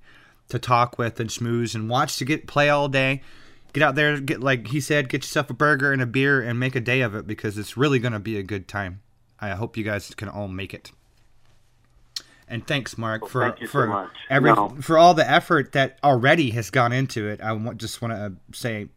[0.52, 3.22] to talk with and schmooze and watch to get play all day.
[3.72, 6.60] Get out there, get like he said, get yourself a burger and a beer and
[6.60, 9.00] make a day of it because it's really going to be a good time.
[9.40, 10.92] I hope you guys can all make it.
[12.46, 14.76] And thanks, Mark, Well, for thank you so for every No.
[14.82, 17.40] for all the effort that already has gone into it.
[17.40, 18.88] I want, just want to say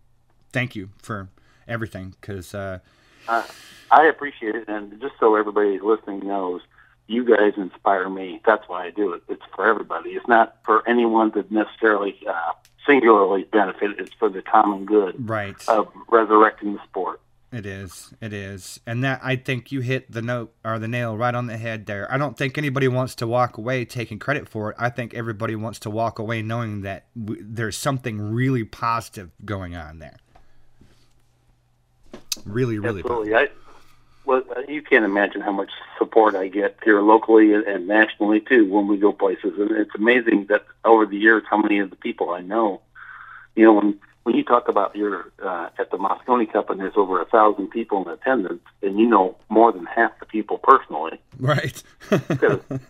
[0.52, 1.30] thank you for
[1.68, 2.80] everything because uh,
[3.28, 6.62] I appreciate it, and just so everybody listening knows,
[7.08, 8.42] you guys inspire me.
[8.46, 9.24] That's why I do it.
[9.30, 10.12] It's for everybody.
[10.12, 12.54] It's not for anyone to necessarily uh,
[12.88, 13.92] singularly benefit.
[14.00, 17.22] It's for the common good right, of resurrecting the sport.
[17.52, 21.16] it is, it is, and that I think you hit the note or the nail
[21.16, 22.12] right on the head there.
[22.12, 24.76] I don't think anybody wants to walk away taking credit for it.
[24.80, 29.76] I think everybody wants to walk away knowing that w- there's something really positive going
[29.76, 30.18] on there.
[32.46, 33.02] Really, really.
[33.02, 33.36] Absolutely.
[33.36, 33.48] I,
[34.26, 38.68] well, uh, you can't imagine how much support I get here locally and, nationally too
[38.70, 41.96] when we go places, and it's amazing that over the years how many of the
[41.96, 42.82] people I know.
[43.56, 46.98] You know, when when you talk about your uh, at the Mosconi Cup and there's
[46.98, 51.20] over a thousand people in attendance, and you know more than half the people personally,
[51.40, 51.82] Right.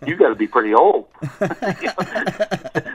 [0.08, 1.08] you got to be pretty old,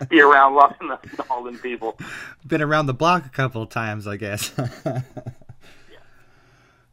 [0.08, 1.98] be around long enough to know all them people.
[2.46, 4.52] Been around the block a couple of times, I guess.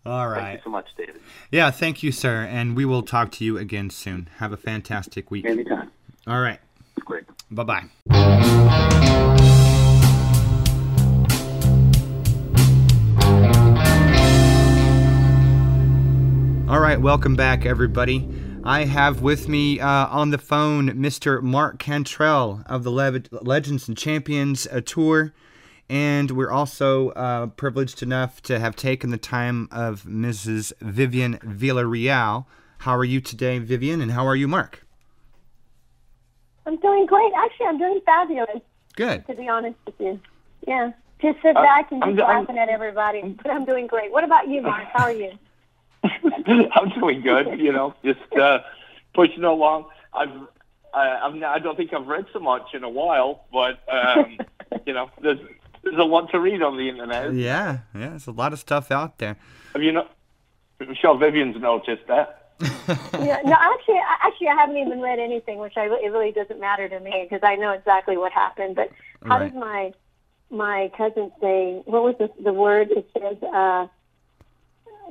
[0.08, 1.22] All Thank you so much, David.
[1.52, 2.43] Yeah, thank you, sir.
[2.50, 4.30] And we will talk to you again soon.
[4.38, 5.46] Have a fantastic week.
[5.46, 5.91] Anytime.
[6.26, 6.60] All right.
[7.04, 7.26] Great.
[7.52, 7.84] Bye bye.
[16.70, 18.30] All right, welcome back, everybody.
[18.63, 21.41] I have with me uh, on the phone Mr.
[21.41, 25.34] Mark Cantrell of the Le- Legends and Champions uh, Tour.
[25.89, 30.73] And we're also uh, privileged enough to have taken the time of Mrs.
[30.82, 32.45] Vivian Villarreal.
[32.80, 34.02] How are you today, Vivian?
[34.02, 34.86] And how are you, Mark?
[36.65, 37.32] I'm doing great.
[37.38, 38.62] Actually, I'm doing fabulous,
[38.97, 39.26] Good.
[39.28, 40.19] to be honest with you.
[40.67, 40.91] Yeah.
[41.21, 43.21] Just sit back and I'm- just I'm- laughing at everybody.
[43.41, 44.12] But I'm doing great.
[44.12, 44.84] What about you, Mark?
[44.93, 45.32] How are you?
[46.04, 47.60] I'm doing good.
[47.60, 48.60] You know, just uh,
[49.13, 49.86] pushing along.
[50.13, 50.30] I've
[50.93, 54.38] I, I'm not, I don't think I've read so much in a while, but um,
[54.86, 55.39] you know, there's
[55.89, 57.34] there's a lot to read on the internet.
[57.34, 59.38] Yeah, yeah, there's a lot of stuff out there.
[59.73, 60.12] Have you not?
[60.82, 62.43] I'm sure Vivian's noticed that.
[63.19, 66.60] yeah, no, actually, actually, I haven't even read anything, which I re- it really doesn't
[66.60, 68.76] matter to me because I know exactly what happened.
[68.76, 68.89] But
[69.23, 69.54] how Right.
[69.54, 69.93] does my
[70.50, 71.82] my cousin say?
[71.86, 72.89] What was the, the word?
[72.91, 73.88] It says uh,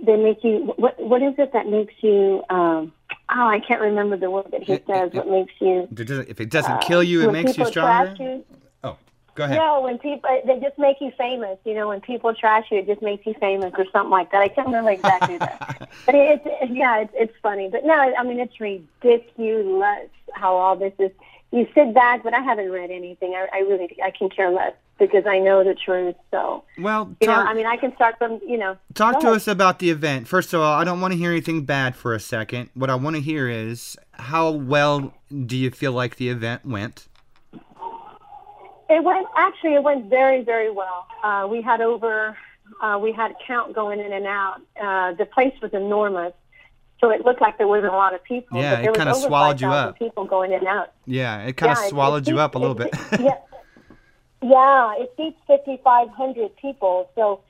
[0.04, 0.72] they make you.
[0.76, 2.42] What what is it that makes you?
[2.50, 2.92] Um,
[3.30, 5.12] oh, I can't remember the word that he It- it- says.
[5.12, 5.82] What makes you?
[5.90, 8.14] It doesn't- If it doesn't kill you, it makes you people stronger.
[8.22, 8.44] you,
[9.36, 9.56] go ahead.
[9.58, 11.58] No, when people uh, they just make you famous.
[11.64, 14.42] You know, when people trash you, it just makes you famous or something like that.
[14.42, 17.68] I can't remember exactly that, but it's it, yeah, it's it's funny.
[17.70, 21.10] But no, I mean it's ridiculous how all this is.
[21.52, 23.34] You sit back, but I haven't read anything.
[23.34, 26.16] I, I really I can care less because I know the truth.
[26.32, 28.76] So Well, you know, I mean, I can start from you know.
[28.94, 29.36] talk to ahead.
[29.36, 30.26] us about the event.
[30.26, 32.70] First of all, I don't want to hear anything bad for a second.
[32.74, 35.14] What I want to hear is how well
[35.46, 37.06] do you feel like the event went?
[38.88, 39.74] It went actually.
[39.74, 41.06] It went very, very well.
[41.22, 42.36] Uh, we had over.
[42.82, 44.60] Uh, we had a count going in and out.
[44.80, 46.32] Uh, the place was enormous,
[47.00, 48.58] so it looked like there wasn't a lot of people.
[48.60, 49.98] Yeah, it kinda over swallowed you up.
[49.98, 50.92] People going in and out.
[51.06, 53.20] Yeah, it kind of Yeah, swallowed it you seats- up a little it- bit.
[53.20, 53.36] yeah,
[54.42, 57.08] yeah, it seats 5,500 people.
[57.14, 57.40] So,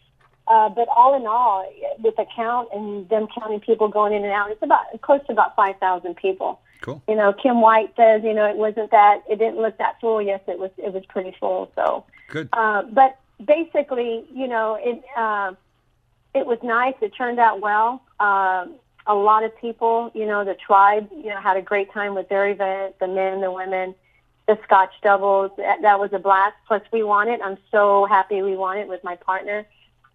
[0.49, 1.65] uh, but all in all,
[1.99, 5.33] with the count and them counting people going in and out, it's about close to
[5.33, 6.61] about 5,000 people.
[6.81, 7.03] Cool.
[7.09, 10.21] You know, Kim White says, you know, it wasn't that, it didn't look that full.
[10.23, 11.71] Yes, it was, it was pretty full.
[11.75, 12.49] So, Good.
[12.53, 15.53] uh, but basically, you know, it uh,
[16.35, 16.95] it was nice.
[17.01, 18.03] It turned out well.
[18.21, 18.67] Uh,
[19.07, 22.29] a lot of people, you know, the tribe, you know, had a great time with
[22.29, 22.99] their event.
[22.99, 23.95] The men, the women,
[24.47, 25.53] the Scotch doubles.
[25.57, 26.57] That, that was a blast.
[26.67, 27.41] Plus, we won it.
[27.43, 29.67] I'm so happy we won it with my partner.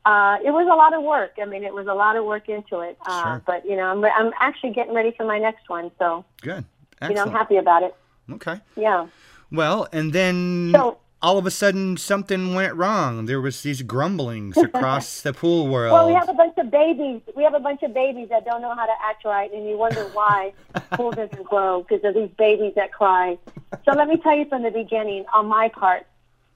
[0.06, 1.34] Uh, it was a lot of work.
[1.42, 2.98] I mean, it was a lot of work into it.
[3.06, 3.42] Uh, Sure.
[3.46, 5.92] But you know, I'm I'm actually getting ready for my next one.
[6.00, 6.66] So Good.
[7.04, 7.96] you know, I'm happy about it.
[8.32, 8.60] Okay.
[8.76, 9.08] Yeah.
[9.52, 13.26] Well, and then So- all of a sudden something went wrong.
[13.26, 15.94] There was these grumblings across the pool world.
[15.94, 17.22] Well, we have a bunch of babies.
[17.36, 19.78] We have a bunch of babies that don't know how to act right, and you
[19.78, 23.38] wonder why the pool doesn't grow because of these babies that cry.
[23.86, 26.08] So let me tell you from the beginning, on my part,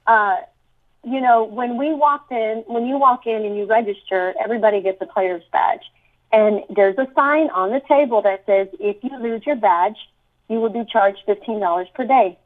[0.08, 0.38] uh,
[1.06, 5.00] you know, when we walked in, when you walk in and you register, everybody gets
[5.00, 5.82] a player's badge,
[6.32, 9.96] and there's a sign on the table that says if you lose your badge,
[10.48, 12.36] you will be charged fifteen dollars per day.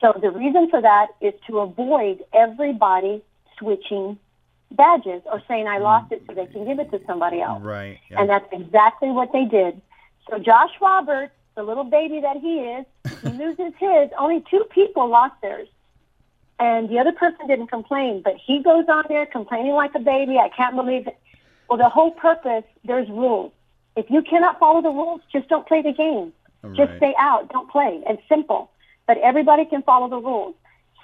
[0.00, 3.22] So the reason for that is to avoid everybody
[3.58, 4.18] switching
[4.72, 7.62] badges or saying I lost it so they can give it to somebody else.
[7.62, 8.00] right.
[8.10, 8.20] yeah.
[8.20, 9.80] And that's exactly what they did.
[10.28, 12.86] So Josh Roberts, the little baby that he is,
[13.22, 14.10] he loses his.
[14.18, 15.68] Only two people lost theirs.
[16.64, 20.38] And the other person didn't complain, but he goes on there complaining like a baby.
[20.38, 21.18] I can't believe it.
[21.68, 23.52] Well, the whole purpose, there's rules.
[23.96, 26.32] If you cannot follow the rules, just don't play the game.
[26.62, 26.74] Right.
[26.74, 27.50] Just stay out.
[27.52, 28.02] Don't play.
[28.06, 28.70] It's simple.
[29.06, 30.54] But everybody can follow the rules.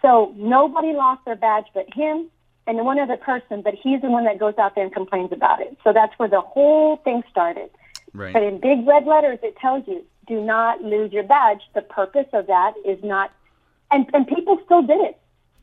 [0.01, 2.31] So nobody lost their badge but him
[2.67, 5.61] and one other person, but he's the one that goes out there and complains about
[5.61, 5.77] it.
[5.85, 7.69] So that's where the whole thing started.
[8.15, 8.33] Right.
[8.33, 11.61] But in big red letters, it tells you do not lose your badge.
[11.75, 13.31] The purpose of that is not,
[13.91, 15.19] and, and people still did it.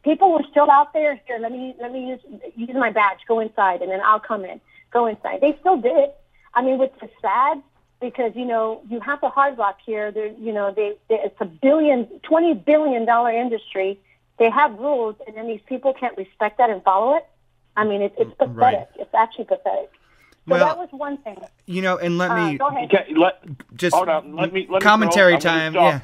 [0.08, 1.20] People were still out there.
[1.28, 2.22] Here, let me let me use
[2.56, 3.20] use my badge.
[3.28, 4.62] Go inside, and then I'll come in.
[4.94, 5.42] Go inside.
[5.42, 6.16] They still did it.
[6.54, 7.62] I mean, which is sad
[8.00, 10.12] because you know you have the Hard Rock here.
[10.12, 14.00] There, you know, they, they it's a billion, twenty billion dollar industry.
[14.40, 17.26] They have rules, and then these people can't respect that and follow it.
[17.76, 18.56] I mean, it, it's pathetic.
[18.56, 18.88] Right.
[18.96, 19.92] It's actually pathetic.
[20.48, 21.38] So well, that was one thing.
[21.66, 22.86] You know, and let uh, me go ahead.
[22.94, 23.44] Okay, let,
[23.76, 24.34] just hold on.
[24.38, 25.76] Let me let commentary me time.
[25.76, 26.00] Yeah,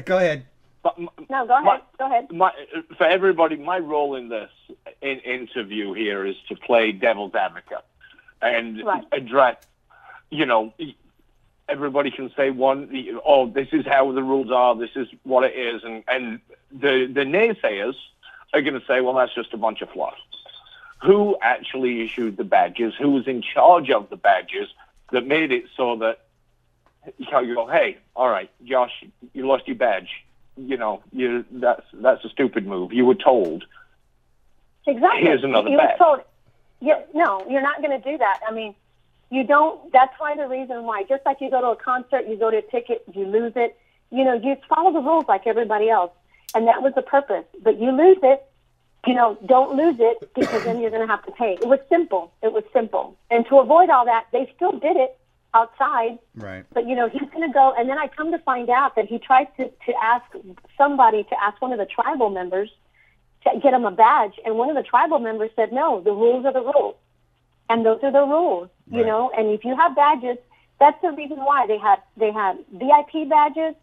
[0.06, 0.46] go ahead.
[0.84, 1.64] No, go ahead.
[1.64, 2.32] My, go ahead.
[2.32, 2.52] My,
[2.96, 4.50] for everybody, my role in this
[5.02, 7.84] in, interview here is to play devil's advocate
[8.40, 9.04] and right.
[9.12, 9.56] address.
[10.30, 10.72] You know,
[11.68, 12.90] everybody can say one.
[13.24, 14.76] Oh, this is how the rules are.
[14.76, 17.94] This is what it is, and and the the naysayers
[18.54, 20.14] are going to say, well, that's just a bunch of fluff
[21.02, 24.68] who actually issued the badges, who was in charge of the badges
[25.12, 26.24] that made it so that
[27.18, 30.24] you go, hey, all right, Josh, you lost your badge.
[30.58, 32.92] You know, you that's that's a stupid move.
[32.92, 33.64] You were told.
[34.86, 35.22] Exactly.
[35.22, 35.98] Here's another you badge.
[36.00, 36.20] Were told,
[36.80, 38.40] yeah, no, you're not going to do that.
[38.46, 38.74] I mean,
[39.30, 39.92] you don't.
[39.92, 41.04] That's why the reason why.
[41.04, 43.78] Just like you go to a concert, you go to a ticket, you lose it.
[44.10, 46.12] You know, you follow the rules like everybody else,
[46.54, 47.44] and that was the purpose.
[47.62, 48.42] But you lose it,
[49.06, 51.54] you know, don't lose it because then you're going to have to pay.
[51.60, 52.32] It was simple.
[52.42, 53.16] It was simple.
[53.30, 55.17] And to avoid all that, they still did it
[55.54, 56.18] outside.
[56.34, 56.64] Right.
[56.72, 57.74] But, you know, he's going to go.
[57.76, 60.24] And then I come to find out that he tried to, to ask
[60.76, 62.70] somebody to ask one of the tribal members
[63.44, 64.34] to get him a badge.
[64.44, 66.96] And one of the tribal members said, no, the rules are the rules.
[67.70, 69.30] And those are the rules, you know.
[69.36, 70.38] And if you have badges,
[70.80, 73.74] that's the reason why they had they had VIP badges,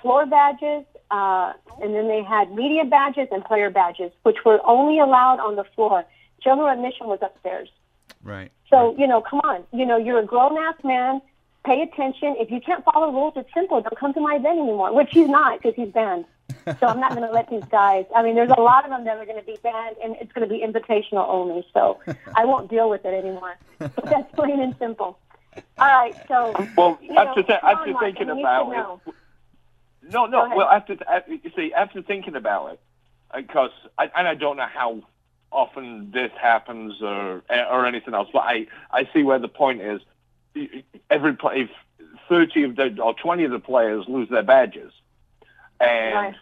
[0.00, 4.98] floor badges, uh, and then they had media badges and player badges, which were only
[4.98, 6.04] allowed on the floor.
[6.42, 7.68] General admission was upstairs.
[8.24, 8.50] Right.
[8.70, 8.98] So, right.
[8.98, 9.64] you know, come on.
[9.72, 11.20] You know, you're a grown ass man.
[11.64, 12.36] Pay attention.
[12.38, 13.80] If you can't follow rules, it's simple.
[13.80, 16.26] Don't come to my event anymore, which he's not because he's banned.
[16.78, 18.04] so I'm not going to let these guys.
[18.14, 20.32] I mean, there's a lot of them that are going to be banned, and it's
[20.32, 21.66] going to be invitational only.
[21.72, 22.00] So
[22.34, 23.56] I won't deal with it anymore.
[23.78, 25.18] But that's plain and simple.
[25.78, 26.14] All right.
[26.28, 26.52] So.
[26.76, 28.72] Well, after, know, th- after thinking about
[29.06, 29.14] it
[30.10, 30.50] no, no.
[30.54, 32.80] Well, after, after you see, after thinking about it,
[33.30, 35.02] uh, because I, and I don't know how
[35.54, 40.00] often this happens or or anything else, but I I see where the point is.
[41.10, 41.70] Every play, if
[42.28, 44.92] thirty of the or twenty of the players lose their badges,
[45.80, 46.34] and right.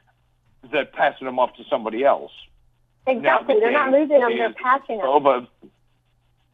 [0.71, 2.33] they're passing them off to somebody else.
[3.07, 5.07] Exactly, the they're not losing them; they're passing them.
[5.07, 5.47] Over,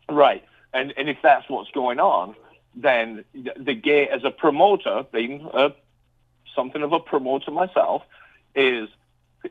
[0.09, 2.37] right, and and if that's what's going on,
[2.75, 5.73] then the gate as a promoter, being a
[6.55, 8.03] something of a promoter myself,
[8.55, 8.89] is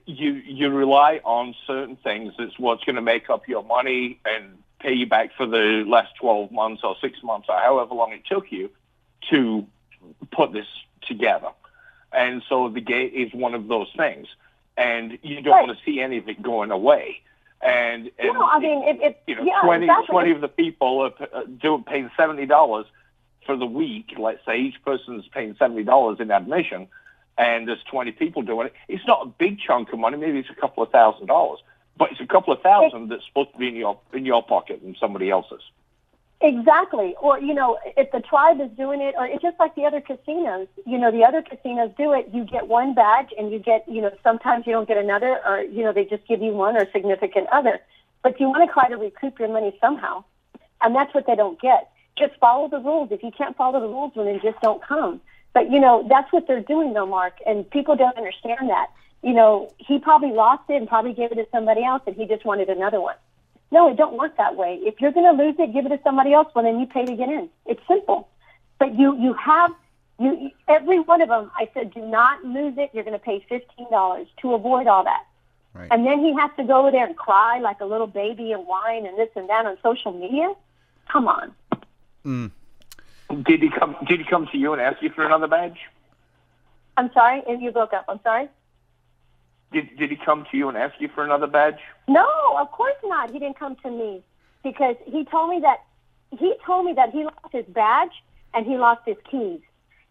[0.05, 2.33] you you rely on certain things.
[2.39, 6.15] It's what's going to make up your money and pay you back for the last
[6.19, 8.69] 12 months or six months or however long it took you
[9.29, 9.65] to
[10.31, 10.67] put this
[11.07, 11.49] together.
[12.11, 14.27] And so the gate is one of those things.
[14.77, 15.67] And you don't right.
[15.67, 17.21] want to see any of it going away.
[17.59, 20.13] And, and no, I mean, it, it, you know, yeah, 20, exactly.
[20.13, 22.85] 20 of the people are uh, doing, paying $70
[23.47, 26.87] for the week, let's say each person's paying seventy dollars in admission,
[27.37, 28.73] and there's twenty people doing it.
[28.87, 30.17] It's not a big chunk of money.
[30.17, 31.59] Maybe it's a couple of thousand dollars,
[31.97, 34.81] but it's a couple of thousand that's supposed to be in your in your pocket
[34.81, 35.61] and somebody else's.
[36.39, 37.15] Exactly.
[37.19, 40.01] Or, you know, if the tribe is doing it, or it's just like the other
[40.01, 43.89] casinos, you know, the other casinos do it, you get one badge and you get,
[43.89, 46.77] you know, sometimes you don't get another, or, you know, they just give you one
[46.77, 47.79] or significant other.
[48.21, 50.25] But you want to try to recoup your money somehow.
[50.79, 53.09] And that's what they don't get just follow the rules.
[53.11, 55.21] If you can't follow the rules, then just don't come.
[55.53, 57.37] But you know, that's what they're doing, though, Mark.
[57.45, 58.87] And people don't understand that.
[59.23, 62.25] You know, he probably lost it and probably gave it to somebody else, and he
[62.25, 63.15] just wanted another one.
[63.71, 64.79] No, it don't work that way.
[64.83, 66.47] If you're going to lose it, give it to somebody else.
[66.55, 67.49] Well, then you pay to get in.
[67.65, 68.29] It's simple.
[68.79, 69.73] But you you have
[70.19, 71.51] you every one of them.
[71.55, 72.91] I said, do not lose it.
[72.93, 75.25] You're going to pay fifteen dollars to avoid all that.
[75.73, 75.87] Right.
[75.91, 78.65] And then he has to go over there and cry like a little baby and
[78.65, 80.53] whine and this and that on social media.
[81.11, 81.53] Come on.
[82.25, 82.51] Mm.
[83.29, 83.95] Did he come?
[84.07, 85.77] Did he come to you and ask you for another badge?
[86.95, 88.05] I'm sorry, if you broke up.
[88.07, 88.49] I'm sorry.
[89.71, 91.79] Did Did he come to you and ask you for another badge?
[92.07, 93.31] No, of course not.
[93.31, 94.23] He didn't come to me
[94.63, 95.83] because he told me that
[96.37, 98.11] he told me that he lost his badge
[98.53, 99.59] and he lost his keys.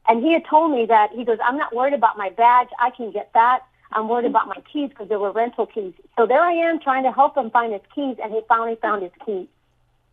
[0.09, 2.69] And he had told me that he goes, I'm not worried about my badge.
[2.79, 3.61] I can get that.
[3.93, 5.95] I'm worried about my keys because they were rental keys.
[6.17, 9.03] So there I am trying to help him find his keys, and he finally found
[9.03, 9.49] his keys.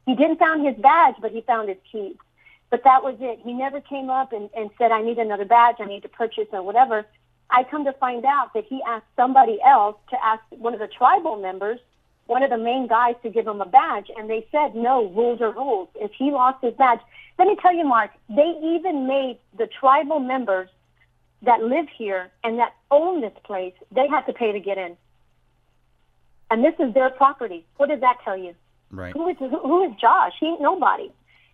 [0.05, 2.15] He didn't found his badge, but he found his keys.
[2.73, 3.39] But that was it.
[3.43, 6.47] He never came up and, and said, I need another badge, I need to purchase
[6.51, 7.05] or whatever.
[7.51, 10.87] I come to find out that he asked somebody else to ask one of the
[10.87, 11.79] tribal members,
[12.25, 15.39] one of the main guys, to give him a badge, and they said, no, rules
[15.39, 15.87] are rules.
[15.93, 16.97] If he lost his badge,
[17.37, 20.67] let me tell you, Mark, they even made the tribal members
[21.43, 24.97] that live here and that own this place, they have to pay to get in.
[26.49, 27.67] And this is their property.
[27.77, 28.55] What does that tell you?
[28.89, 29.13] Right.
[29.13, 30.33] Who is, who, who is Josh?
[30.39, 31.11] He ain't nobody.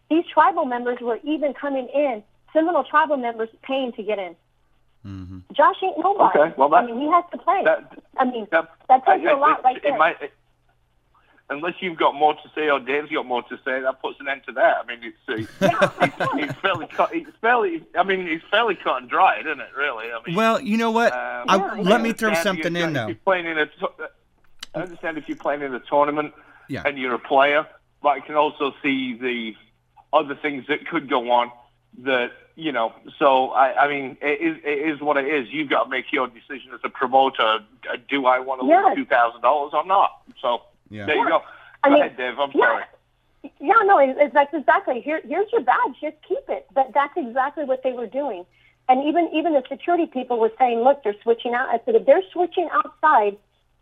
[0.10, 4.36] These tribal members were even coming in, Seminole tribal members paying to get in.
[5.06, 5.40] Mm-hmm.
[5.54, 6.40] Josh ain't nobody.
[6.40, 7.62] Okay, well, that- I mean, he has to play.
[7.64, 9.98] that- I mean, That, that tells you I- a lot it- right it there.
[9.98, 10.34] might- it-
[11.52, 14.28] unless you've got more to say or Dave's got more to say, that puts an
[14.28, 14.78] end to that.
[14.84, 15.34] I mean, it's uh,
[16.02, 17.14] it's, it's fairly cut.
[17.14, 17.84] It's fairly.
[17.96, 19.70] I mean, it's fairly cut and dried, isn't it?
[19.78, 20.12] Really.
[20.12, 21.14] I mean, Well, you know what?
[21.14, 23.08] um, I, Yeah, let me throw something you- in if though.
[23.08, 23.66] You're playing in a.
[23.68, 24.10] to-
[24.76, 26.34] I understand if you're playing in a tournament
[26.68, 26.84] Yeah.
[26.86, 27.66] and you're a player,
[28.04, 29.56] but I can also see the
[30.14, 31.52] other things that could go on.
[32.04, 35.48] That you know, so I, I mean, it is, it is what it is.
[35.52, 37.60] You've got to make your decision as a promoter.
[38.10, 38.86] Do I want to Yes.
[38.96, 40.22] lose two thousand dollars or not?
[40.42, 41.06] So Yeah.
[41.08, 41.40] there you go.
[41.40, 41.46] Go
[41.84, 42.38] I mean, ahead, Dave.
[42.40, 42.62] I'm yeah.
[42.66, 42.84] sorry.
[43.60, 45.02] Yeah, no, it- it's like exactly.
[45.02, 45.96] Here, here's your badge.
[46.02, 46.68] Just keep it.
[46.74, 48.46] But that's exactly what they were doing.
[48.88, 51.70] And even even the security people were saying, look, they're switching out.
[51.70, 53.38] I said, if they're switching outside,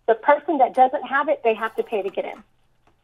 [0.07, 2.43] the person that doesn't have it, they have to pay to get in.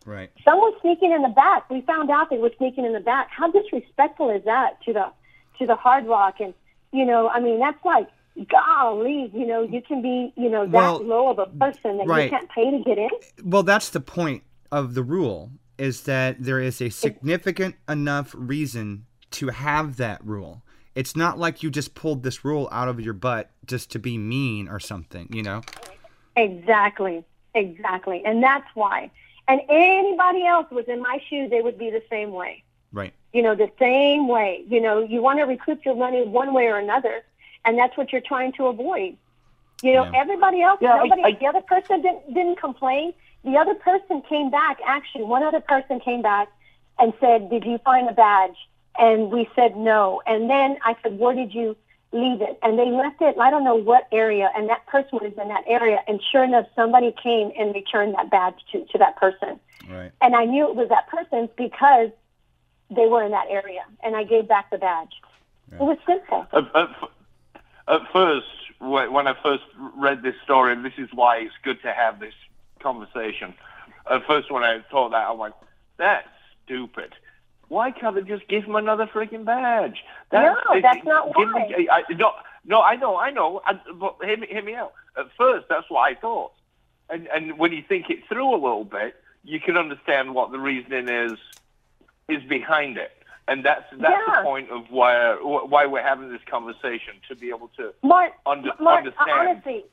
[0.06, 0.32] Right.
[0.44, 1.70] Some was sneaking in the back.
[1.70, 3.30] We found out they were sneaking in the back.
[3.30, 5.12] How disrespectful is that to the
[5.60, 6.40] to the Hard Rock?
[6.40, 6.54] And
[6.92, 8.08] you know, I mean, that's like,
[8.50, 12.08] golly, you know, you can be, you know, that Well, low of a person that
[12.08, 12.26] right.
[12.26, 13.10] you can't pay to get in.
[13.44, 19.06] Well, that's the point of the rule is that there is a significant enough reason
[19.32, 20.62] to have that rule.
[20.96, 24.18] It's not like you just pulled this rule out of your butt just to be
[24.18, 25.62] mean or something, you know?
[26.36, 27.24] Exactly,
[27.56, 29.10] exactly, and that's why.
[29.48, 32.64] And anybody else was in my shoes, they would be the same way.
[32.92, 33.14] Right.
[33.34, 34.64] You know, the same way.
[34.68, 37.24] You know, you want to recoup your money one way or another,
[37.66, 39.18] and that's what you're trying to avoid.
[39.82, 40.22] You know, Yeah.
[40.22, 43.14] everybody else, Yeah, I- nobody, I- the other person didn't didn't complain.
[43.44, 44.80] The other person came back.
[44.86, 46.48] Actually, one other person came back
[47.00, 48.56] and said, "Did you find a badge?"
[48.98, 50.22] And we said no.
[50.26, 51.76] And then I said, "Where did you
[52.14, 53.38] leave it?" And they left it.
[53.38, 54.50] I don't know what area.
[54.56, 56.00] And that person was in that area.
[56.08, 59.60] And sure enough, somebody came and returned that badge to to that person.
[59.90, 60.12] Right.
[60.22, 62.10] And I knew it was that person's because
[62.90, 63.84] they were in that area.
[64.04, 65.14] And I gave back the badge.
[65.72, 66.46] It was simple.
[66.54, 66.90] At, at,
[67.88, 68.46] at first,
[68.80, 69.64] when I first
[69.98, 72.34] read this story, and this is why it's good to have this
[72.80, 73.56] conversation.
[74.10, 75.54] At first, when I thought that, I'm like,
[75.98, 76.28] that's
[76.64, 77.16] stupid.
[77.70, 80.04] Why can't they just give him another freaking badge?
[80.32, 81.46] No, that's not why.
[81.46, 82.32] Me, I, no,
[82.66, 83.62] no, I know, I know.
[83.66, 84.94] I, but hear me, hear me out.
[85.18, 86.52] At first, that's what I thought.
[87.10, 90.60] And, and when you think it through a little bit, you can understand what the
[90.60, 91.38] reasoning is
[92.30, 93.12] is behind it.
[93.48, 94.38] And that's that's Yeah.
[94.38, 98.72] the point of why why we're having this conversation to be able to Mark, Under-
[98.80, 99.32] Mark, understand.
[99.32, 99.86] honestly,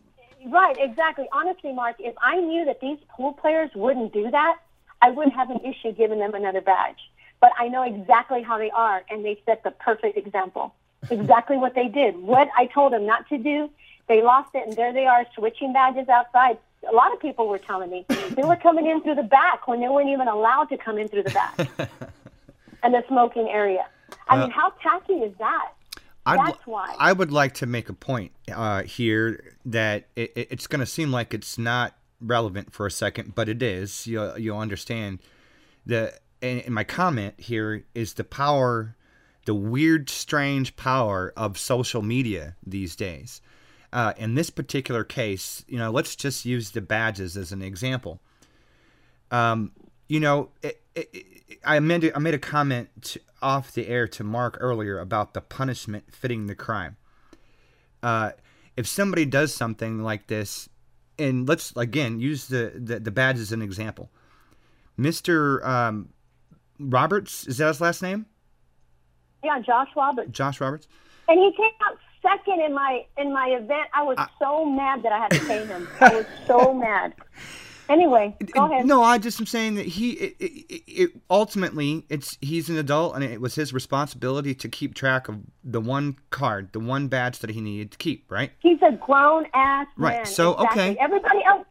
[0.47, 1.27] right, exactly.
[1.33, 4.59] Honestly, Mark, if I knew that these pool players wouldn't do that,
[5.03, 7.01] I wouldn't have an issue giving them another badge.
[7.41, 10.75] But I know exactly how they are, and they set the perfect example.
[11.11, 12.15] Exactly what they did.
[12.19, 13.71] What I told them not to do,
[14.07, 16.59] they lost it, and there they are switching badges outside.
[16.87, 18.05] A lot of people were telling me
[18.37, 21.09] they were coming in through the back when they weren't even allowed to come in
[21.09, 21.59] through the back
[22.83, 23.87] and the smoking area.
[24.29, 25.71] I mean, how tacky is that?
[26.27, 26.95] I'd, That's why.
[26.99, 30.87] I would like to make a point uh, here that it, it- it's going to
[30.87, 34.07] seem like it's not relevant for a second, but it is.
[34.07, 35.21] You'll, you'll understand.
[35.87, 36.13] The
[36.43, 38.97] and, and my comment here is the power,
[39.45, 43.41] the weird, strange power of social media these days.
[43.93, 48.21] Uh, in this particular case, you know, let's just use the badges as an example.
[49.31, 49.73] Um,
[50.09, 51.27] you know, it, it, it-
[51.65, 55.41] I made I made a comment to, off the air to Mark earlier about the
[55.41, 56.97] punishment fitting the crime.
[58.03, 58.31] Uh,
[58.77, 60.69] if somebody does something like this,
[61.19, 64.11] and let's again use the the, the badge as an example,
[64.97, 66.11] Mister um,
[66.81, 68.27] Roberts is that his last name?
[69.45, 70.31] Yeah, Josh Roberts.
[70.31, 70.89] Josh Roberts.
[71.29, 73.89] And he came out second in my in my event.
[73.95, 75.89] I was so mad that I had to pay him.
[76.01, 77.15] I was so mad.
[77.89, 78.87] Anyway, go ahead.
[78.87, 83.17] No, I just am saying that he it, it, it, ultimately it's he's an adult
[83.17, 87.41] and it was his responsibility to keep track of the one card, the one badge
[87.41, 88.53] that he needed to keep, right?
[88.61, 90.25] He's a grown ass Right, man.
[90.27, 90.83] so, exactly.
[90.83, 90.97] okay.
[91.01, 91.67] Everybody else.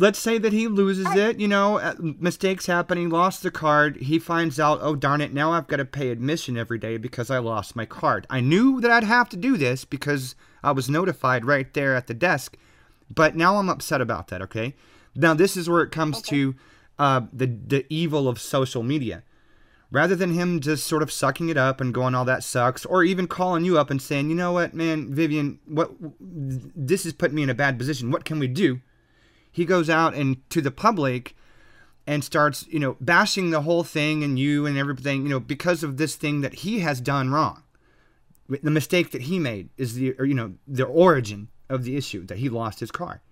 [0.00, 3.96] Let's say that he loses it, you know, uh, mistakes happen, he lost the card,
[3.98, 7.30] he finds out, oh darn it, now I've got to pay admission every day because
[7.30, 8.26] I lost my card.
[8.30, 12.06] I knew that I'd have to do this because I was notified right there at
[12.06, 12.56] the desk,
[13.14, 14.74] but now I'm upset about that, okay?
[15.14, 16.54] Now this is where it comes to
[16.98, 19.22] uh, the the evil of social media.
[19.90, 23.02] rather than him just sort of sucking it up and going all that sucks or
[23.02, 25.90] even calling you up and saying you know what man vivian what
[26.20, 28.80] this is putting me in a bad position what can we do
[29.50, 31.34] he goes out and to the public
[32.06, 35.82] and starts you know bashing the whole thing and you and everything you know because
[35.82, 37.62] of this thing that he has done wrong
[38.48, 42.24] the mistake that he made is the or, you know the origin of the issue
[42.26, 43.22] that he lost his car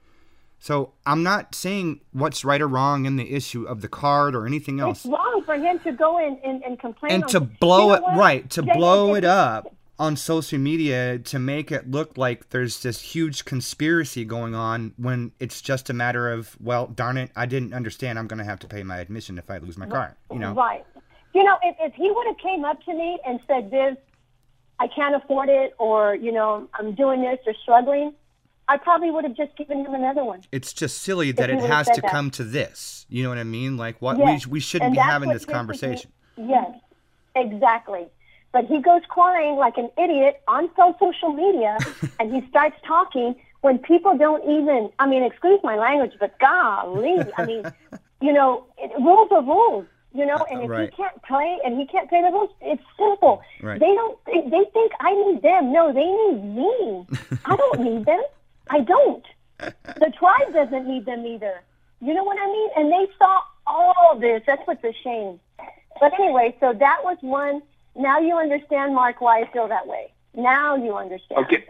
[0.61, 4.45] so I'm not saying what's right or wrong in the issue of the card or
[4.45, 5.05] anything else.
[5.05, 7.13] It's wrong for him to go in and, and complain.
[7.13, 11.73] And to blow it right, to Jay, blow it up on social media to make
[11.73, 16.57] it look like there's this huge conspiracy going on when it's just a matter of,
[16.61, 18.19] well, darn it, I didn't understand.
[18.19, 20.17] I'm going to have to pay my admission if I lose my car.
[20.31, 20.85] You know, Right.
[21.35, 23.97] You know, if, if he would have came up to me and said, Viv,
[24.81, 28.15] I can't afford it, or, you know, I'm doing this or struggling,
[28.69, 30.43] I probably would have just given him another one.
[30.53, 32.11] it's just silly that it has to that.
[32.11, 33.05] come to this.
[33.09, 33.77] You know what I mean?
[33.77, 34.47] Like what Yes.
[34.47, 36.13] we we shouldn't And be having this conversation.
[36.37, 36.71] Yes,
[37.35, 38.07] exactly.
[38.53, 41.77] But he goes crying like an idiot on so- social media,
[42.21, 44.91] and he starts talking when people don't even.
[44.99, 47.65] I mean, excuse my language, but golly, I mean,
[48.21, 49.87] you know, it, rules are rules.
[50.15, 50.89] You know, and if Right.
[50.91, 53.43] he can't play and he can't play the rules, it's simple.
[53.63, 53.79] Right.
[53.79, 54.19] They don't.
[54.25, 55.71] They, they think I need them.
[55.71, 57.07] No, they need me.
[57.45, 58.23] I don't need them.
[58.71, 59.25] I don't.
[59.59, 61.61] The tribe doesn't need them either.
[62.01, 62.71] You know what I mean?
[62.77, 64.43] And they saw all this.
[64.47, 65.39] That's what's a shame.
[66.01, 67.61] But anyway, so that was one.
[67.99, 70.13] Now you understand, Mark, why I feel that way.
[70.35, 71.45] Now you understand.
[71.47, 71.65] Okay.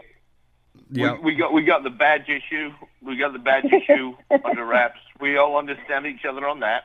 [0.91, 1.13] Yeah.
[1.13, 2.71] We, we got we got the badge issue.
[3.01, 4.15] We got the badge issue
[4.45, 4.99] under wraps.
[5.19, 6.83] We all understand each other on that.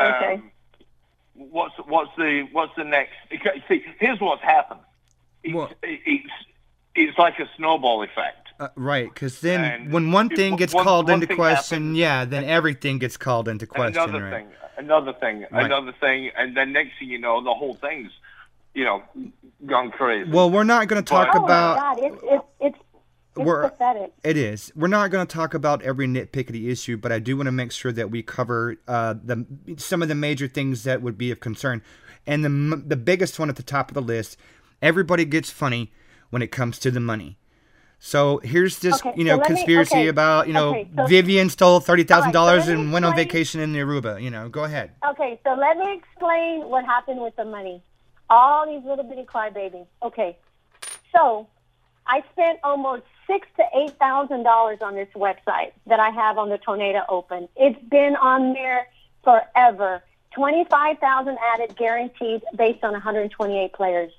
[0.00, 0.34] Okay.
[0.34, 0.50] Um,
[1.34, 3.12] what's what's the what's the next?
[3.68, 4.80] See, here's what's happened.
[5.42, 5.74] It's, What?
[5.82, 6.28] it's
[6.94, 8.36] it's like a snowball effect.
[8.58, 11.96] Uh, right, because then And when one thing gets one- called one into question, happens-
[11.98, 13.96] yeah, then everything gets called into question.
[14.02, 14.30] another right?
[14.44, 15.64] thing, another thing, Right.
[15.64, 18.10] another thing, and then next thing you know, the whole thing's,
[18.74, 19.02] you know,
[19.66, 20.30] gone crazy.
[20.30, 21.76] Well, we're not going to talk oh about.
[21.76, 22.78] my God, it's it's it's,
[23.36, 24.12] it's We're- pathetic.
[24.24, 24.72] It is.
[24.76, 27.72] We're not going to talk about every nitpickety issue, but I do want to make
[27.72, 29.46] sure that we cover uh, the
[29.76, 31.82] some of the major things that would be of concern.
[32.26, 34.36] And the the biggest one at the top of the list,
[34.82, 35.92] everybody gets funny
[36.30, 37.38] when it comes to the money.
[38.02, 41.06] So here's this, Okay, you so know, me- conspiracy okay, about, you know, okay, so-
[41.06, 44.22] Vivian stole thirty thousand dollars so let me and went on vacation in Aruba.
[44.22, 44.92] You know, go ahead.
[45.10, 47.82] Okay, so let me explain what happened with the money.
[48.30, 49.86] All these little bitty crybabies.
[50.02, 50.38] Okay,
[51.12, 51.48] so
[52.06, 56.48] I spent almost six to eight thousand dollars on this website that I have on
[56.48, 57.48] the Tornado Open.
[57.56, 58.86] It's been on there
[59.24, 60.02] forever.
[60.32, 64.12] Twenty-five thousand added, guaranteed, based on 128 players.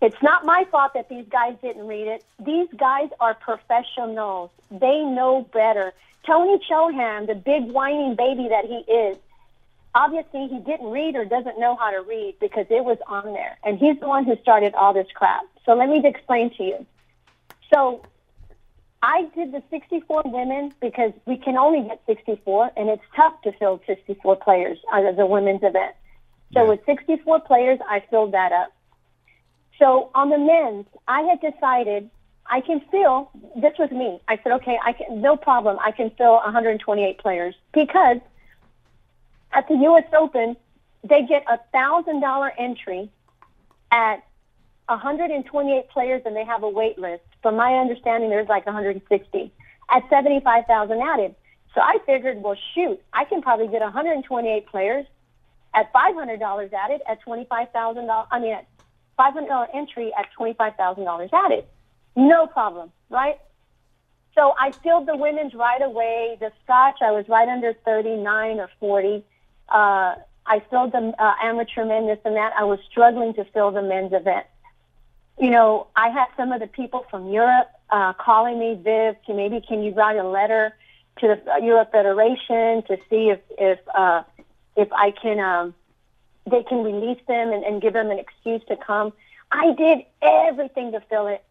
[0.00, 2.24] It's not my fault that these guys didn't read it.
[2.44, 4.50] These guys are professionals.
[4.70, 5.92] They know better.
[6.26, 9.16] Tony Chohan, the big whining baby that he is,
[9.94, 13.58] obviously he didn't read or doesn't know how to read because it was on there.
[13.64, 15.44] And he's the one who started all this crap.
[15.64, 16.86] So let me explain to you.
[17.72, 18.02] So
[19.02, 23.52] I did the 64 women because we can only get 64, and it's tough to
[23.52, 25.94] fill 64 players as a women's event.
[26.54, 28.72] So with 64 players, I filled that up.
[29.78, 32.10] So on the men's, I had decided
[32.46, 33.30] I can fill.
[33.56, 34.20] This was me.
[34.28, 35.22] I said, okay, I can.
[35.22, 35.78] No problem.
[35.80, 38.18] I can fill 128 players because
[39.52, 40.04] at the U.S.
[40.16, 40.56] Open,
[41.04, 43.10] they get a thousand dollar entry
[43.90, 44.24] at
[44.88, 47.22] 128 players, and they have a wait list.
[47.42, 49.52] From my understanding, there's like 160
[49.90, 51.34] at 75,000 added.
[51.74, 55.06] So I figured, well, shoot, I can probably get 128 players
[55.74, 58.26] at $500 added at $25,000.
[58.30, 58.66] I mean, at
[59.18, 61.64] $500 entry at $25,000 added.
[62.14, 63.38] No problem, right?
[64.34, 66.36] So I filled the women's right away.
[66.40, 69.24] The Scotch, I was right under 39 or 40.
[69.68, 72.52] Uh, I filled the uh, amateur men, this and that.
[72.58, 74.46] I was struggling to fill the men's event.
[75.38, 79.36] You know, I had some of the people from Europe uh, calling me, Viv, can
[79.36, 80.74] maybe can you write a letter
[81.18, 84.22] to the uh, Europe Federation to see if if uh,
[84.76, 85.74] if I can um,
[86.50, 89.12] they can release them and, and give them an excuse to come.
[89.50, 91.44] I did everything to fill it.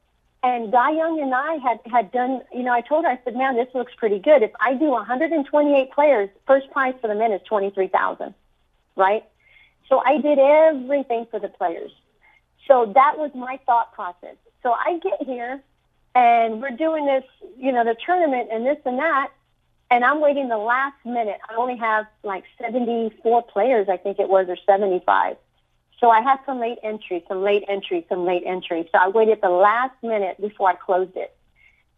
[0.43, 3.35] And Guy Young and I had, had done, you know, I told her, I said,
[3.35, 4.41] man, this looks pretty good.
[4.41, 8.33] If I do 128 players, first prize for the men is 23000
[8.95, 9.23] right?
[9.89, 11.91] So I did everything for the players.
[12.67, 14.35] So that was my thought process.
[14.63, 15.61] So I get here
[16.15, 17.23] and we're doing this,
[17.57, 19.31] you know, the tournament and this and that.
[19.89, 21.39] And I'm waiting the last minute.
[21.49, 25.35] I only have like 74 players, I think it was, or 75.
[26.01, 28.87] So I had some late entries, some late entries, some late entries.
[28.91, 31.33] So I waited the last minute before I closed it.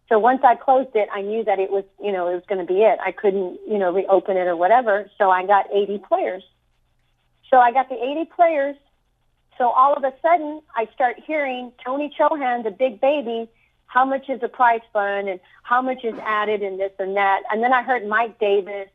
[0.09, 2.59] So once I closed it, I knew that it was, you know, it was going
[2.59, 2.99] to be it.
[3.03, 5.09] I couldn't, you know, reopen it or whatever.
[5.17, 6.43] So I got 80 players.
[7.49, 8.75] So I got the 80 players.
[9.57, 13.49] So all of a sudden, I start hearing Tony Chohan, the big baby,
[13.85, 17.43] how much is the prize fund and how much is added and this and that.
[17.49, 18.89] And then I heard Mike Davis,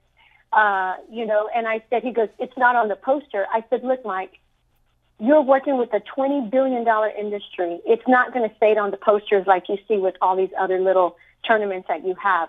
[0.53, 3.47] uh, you know, and I said, he goes, it's not on the poster.
[3.51, 4.39] I said, look, Mike,
[5.21, 6.87] you're working with a $20 billion
[7.19, 7.81] industry.
[7.85, 10.81] It's not going to stay on the posters like you see with all these other
[10.81, 12.49] little tournaments that you have.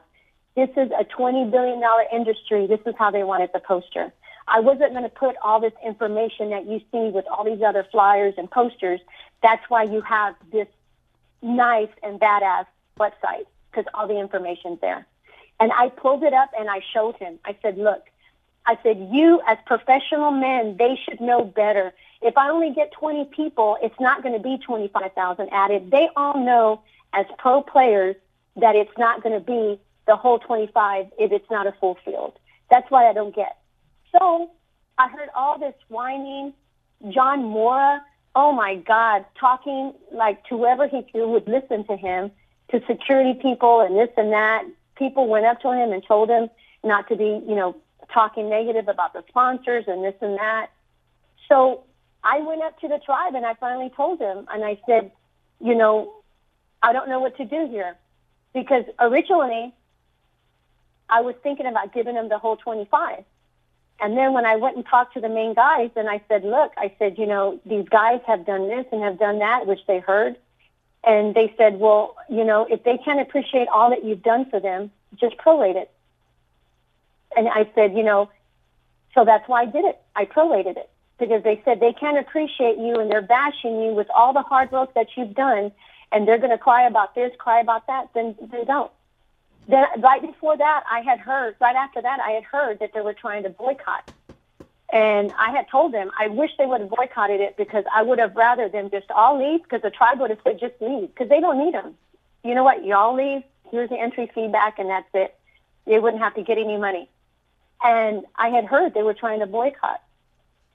[0.55, 1.81] This is a $20 billion
[2.13, 2.67] industry.
[2.67, 4.11] This is how they wanted the poster.
[4.47, 7.85] I wasn't going to put all this information that you see with all these other
[7.91, 8.99] flyers and posters.
[9.41, 10.67] That's why you have this
[11.41, 12.65] nice and badass
[12.99, 15.05] website because all the information's there.
[15.59, 17.39] And I pulled it up and I showed him.
[17.45, 18.03] I said, look,
[18.65, 21.93] I said, you as professional men, they should know better.
[22.21, 25.91] If I only get 20 people, it's not going to be 25,000 added.
[25.91, 26.81] They all know
[27.13, 28.15] as pro players
[28.57, 32.37] that it's not going to be the whole 25 if it's not a full field.
[32.69, 33.57] That's what I don't get.
[34.11, 34.51] So
[34.97, 36.53] I heard all this whining.
[37.09, 38.01] John Morra,
[38.35, 42.31] oh my God, talking like to whoever he would listen to him,
[42.71, 44.65] to security people and this and that.
[44.97, 46.49] People went up to him and told him
[46.83, 47.75] not to be, you know,
[48.13, 50.67] talking negative about the sponsors and this and that.
[51.47, 51.83] So
[52.23, 55.11] I went up to the tribe and I finally told him, and I said,
[55.61, 56.13] you know,
[56.81, 57.95] I don't know what to do here.
[58.53, 59.73] Because originally,
[61.09, 63.23] I was thinking about giving him the whole 25.
[64.01, 66.71] And then when I went and talked to the main guys, and I said, look,
[66.77, 69.99] I said, you know, these guys have done this and have done that, which they
[69.99, 70.37] heard.
[71.03, 74.59] And they said, well, you know, if they can't appreciate all that you've done for
[74.59, 75.91] them, just prorate it.
[77.35, 78.29] And I said, you know,
[79.13, 79.99] so that's why I did it.
[80.15, 80.89] I prorated it
[81.19, 84.71] because they said they can't appreciate you and they're bashing you with all the hard
[84.71, 85.71] work that you've done
[86.11, 88.91] and they're going to cry about this, cry about that, then they don't.
[89.67, 93.01] Then right before that, I had heard, right after that, I had heard that they
[93.01, 94.11] were trying to boycott.
[94.91, 98.17] And I had told them, I wish they would have boycotted it because I would
[98.17, 101.29] have rather them just all leave because the tribe would have said just leave because
[101.29, 101.95] they don't need them.
[102.43, 102.83] You know what?
[102.83, 103.43] Y'all leave.
[103.69, 105.35] Here's the entry feedback and that's it.
[105.85, 107.07] They wouldn't have to get any money.
[107.83, 110.01] And I had heard they were trying to boycott.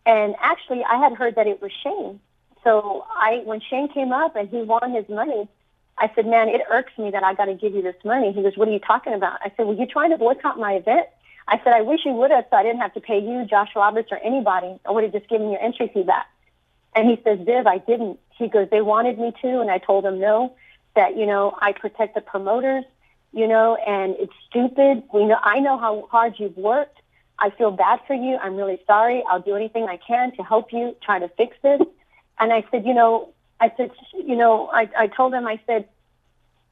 [0.06, 2.20] And actually, I had heard that it was Shane.
[2.62, 5.48] So I, when Shane came up and he won his money,
[5.96, 8.32] I said, man, it irks me that I got to give you this money.
[8.32, 9.38] He goes, what are you talking about?
[9.42, 11.06] I said, well, you're trying to boycott my event?
[11.46, 13.70] I said, I wish you would have so I didn't have to pay you, Josh
[13.76, 14.78] Roberts, or anybody.
[14.86, 16.26] I would have just given your entry fee back.
[16.96, 18.18] And he says, Viv, I didn't.
[18.30, 20.54] He goes, they wanted me to, and I told them no,
[20.96, 22.84] that, you know, I protect the promoters,
[23.32, 25.02] you know, and it's stupid.
[25.12, 26.98] We know, I know how hard you've worked.
[27.38, 28.36] I feel bad for you.
[28.36, 29.22] I'm really sorry.
[29.28, 31.80] I'll do anything I can to help you try to fix this.
[32.38, 33.30] And I said, you know,
[33.60, 35.88] I said, you know, I, I told him, I said,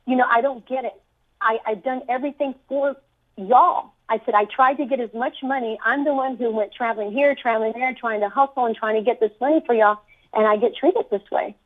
[0.07, 1.01] you know, I don't get it.
[1.41, 2.97] I, I've done everything for
[3.37, 3.93] y'all.
[4.09, 5.79] I said, I tried to get as much money.
[5.85, 9.03] I'm the one who went traveling here, traveling there, trying to hustle and trying to
[9.03, 9.99] get this money for y'all.
[10.35, 11.57] And I get treated this way,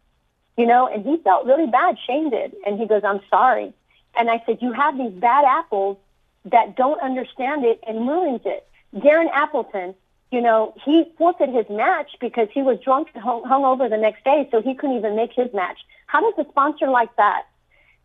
[0.57, 1.97] you know, and he felt really bad.
[2.07, 2.55] Shane did.
[2.67, 3.73] And he goes, I'm sorry.
[4.19, 5.99] And I said, you have these bad apples
[6.47, 8.67] that don't understand it and ruins it.
[8.97, 9.95] Darren Appleton,
[10.31, 14.25] you know, he forfeited his match because he was drunk and hung, over the next
[14.25, 15.79] day, so he couldn't even make his match.
[16.07, 17.47] How does a sponsor like that?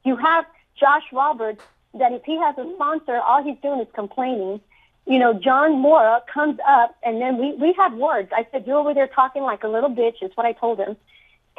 [0.04, 1.64] You have Josh Roberts
[1.94, 4.62] that if he has a sponsor, all he's doing is complaining.
[5.06, 8.32] You know, John Morra comes up, and then we we had words.
[8.36, 10.96] I said, "You're over there talking like a little bitch." Is what I told him,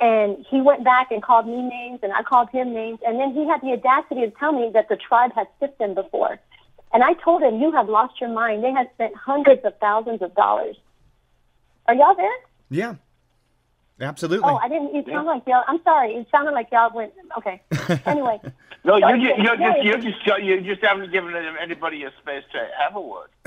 [0.00, 3.32] and he went back and called me names, and I called him names, and then
[3.32, 6.38] he had the audacity to tell me that the tribe had stiffed him before.
[6.92, 8.62] And I told him, you have lost your mind.
[8.62, 10.76] They had spent hundreds of thousands of dollars.
[11.86, 12.30] Are y'all there?
[12.70, 12.94] Yeah.
[14.00, 14.48] Absolutely.
[14.48, 14.94] Oh, I didn't.
[14.94, 15.64] You sound like y'all.
[15.66, 16.14] I'm sorry.
[16.14, 17.12] It sounded like y'all went.
[17.38, 17.62] Okay.
[18.06, 18.40] Anyway.
[18.84, 22.66] no, you're, just, you're just, you just, you just haven't given anybody a space to
[22.78, 23.28] have a word.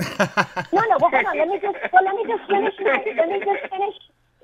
[0.72, 0.96] no, no.
[0.98, 1.36] Well, hold on.
[1.36, 1.76] Let me just.
[1.92, 2.74] Well, let me just finish.
[2.80, 3.94] My, let me just finish.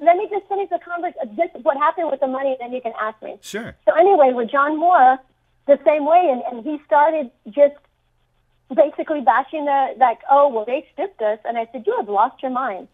[0.01, 1.37] Let me just finish the conversation.
[1.37, 3.39] This what happened with the money, then you can ask me.
[3.41, 3.75] Sure.
[3.89, 5.19] So anyway, with John Morra,
[5.67, 7.77] the same way, and, and he started just
[8.75, 12.43] basically bashing the like, oh well, they stiffed us, and I said, you have lost
[12.43, 12.89] your mind,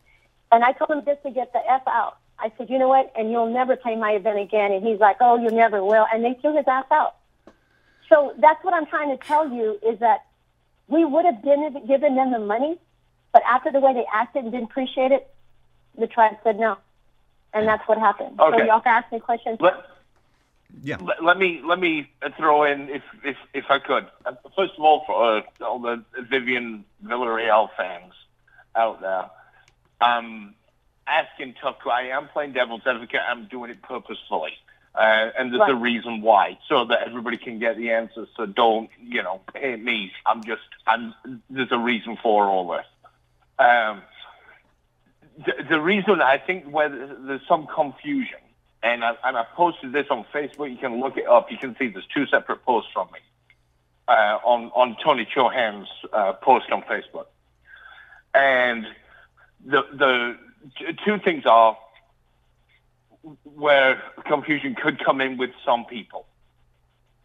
[0.53, 2.19] and I told him just to get the f out.
[2.39, 5.17] I said, you know what, and you'll never play my event again, and he's like,
[5.21, 7.17] oh, you never will, and they threw his ass out.
[8.09, 10.25] So that's what I'm trying to tell you is that
[10.87, 12.79] we would have been given them the money,
[13.33, 15.29] but after the way they acted and didn't appreciate it,
[15.99, 16.79] the tribe said no,
[17.53, 18.39] and that's what happened.
[18.41, 18.59] Okay.
[18.59, 19.59] So y'all can ask me questions.
[19.61, 19.75] Let,
[20.83, 20.97] yeah.
[21.01, 24.07] Let, let, me let me throw in if if if I could.
[24.25, 28.13] Uh, first of all, for uh, all the Vivian Villarreal fans
[28.75, 29.31] out there,
[30.01, 30.55] um,
[31.07, 31.77] asking tough.
[31.91, 33.21] I am playing devil's advocate.
[33.29, 34.53] I'm doing it purposefully.
[34.95, 35.71] Uh, and there's right.
[35.71, 38.29] a reason why, so that everybody can get the answers.
[38.37, 40.11] So don't, you know, hate me.
[40.27, 41.15] I'm just, I'm.
[41.49, 42.87] There's a reason for all this.
[43.59, 44.03] Um,
[45.47, 48.39] the, the reason I think where there's some confusion,
[48.83, 50.71] and I, and I posted this on Facebook.
[50.71, 51.51] You can look it up.
[51.51, 53.21] You can see there's two separate posts from me
[54.09, 57.27] uh, on on Tony Chohan's uh, post on Facebook,
[58.35, 58.87] and
[59.65, 60.37] the the
[61.05, 61.77] two things are
[63.45, 66.27] where confusion could come in with some people.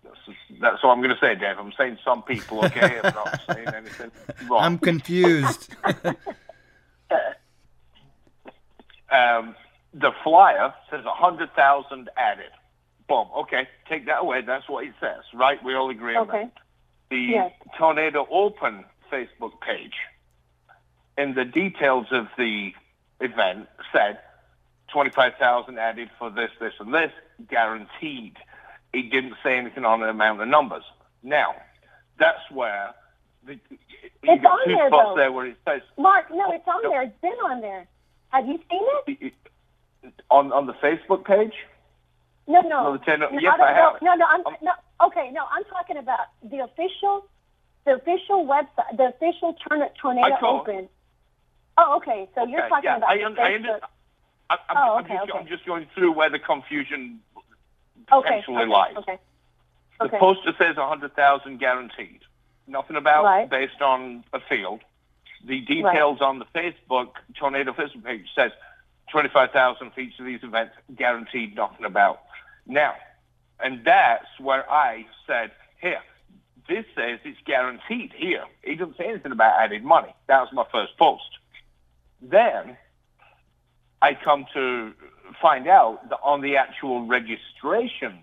[0.04, 0.18] That's,
[0.60, 1.58] that's what I'm going to say, Dave.
[1.58, 3.00] I'm saying some people, okay?
[3.04, 4.12] I'm not saying anything
[4.50, 4.64] wrong.
[4.64, 5.74] I'm confused.
[9.10, 9.56] um,
[9.94, 12.52] the flyer says 100,000 added.
[13.08, 13.28] Boom.
[13.40, 14.42] Okay, take that away.
[14.42, 15.64] That's what it says, right?
[15.64, 16.44] We all agree on Okay.
[16.44, 16.54] that.
[17.10, 17.52] The Yes.
[17.78, 19.94] Tornado Open Facebook page,
[21.18, 22.74] in the details of the
[23.20, 24.20] event, said
[24.92, 27.12] 25,000 added for this, this, and this,
[27.50, 28.38] guaranteed.
[28.94, 30.84] It didn't say anything on the amount of numbers.
[31.24, 31.56] Now,
[32.18, 32.94] that's where
[33.46, 33.60] the,
[34.24, 35.16] you It's got on two there, spots though.
[35.16, 37.02] there where it says Mark, no, it's on oh, there.
[37.04, 37.88] It's been on there.
[38.30, 39.34] Have you seen it?
[40.30, 41.54] On on the Facebook page.
[42.48, 42.84] No, no.
[42.84, 44.02] No, the no, yes, don't- I have.
[44.02, 44.72] No, no, I'm, Um, no.
[45.02, 47.26] Okay, no, I'm talking about the official,
[47.86, 49.54] the official website, the official
[50.02, 50.40] Tornado I.
[50.42, 50.90] Open.
[51.78, 52.30] Oh, okay.
[52.36, 53.80] So you're talking yeah, about I, the un- I under,
[54.50, 55.40] I, I'm, Oh, I'm, okay, just, okay.
[55.40, 57.22] I'm just going through where the confusion
[58.12, 58.96] okay, potentially okay, lies.
[58.98, 59.18] Okay.
[60.00, 60.18] The Okay.
[60.20, 62.22] poster says 100,000 guaranteed.
[62.68, 63.50] Nothing about Right.
[63.50, 64.82] based on a field.
[65.46, 68.52] The details on the Facebook Tornado Facebook page says
[69.12, 71.56] 25,000 for each of these events, guaranteed.
[71.56, 72.22] Nothing about.
[72.66, 72.96] Now,
[73.60, 76.02] and that's where I said, here,
[76.68, 78.46] this says it's guaranteed here.
[78.64, 80.14] It doesn't say anything about added money.
[80.28, 81.24] That was my first post.
[82.22, 82.78] Then
[84.02, 84.94] I come to
[85.42, 88.20] find out that on the actual registration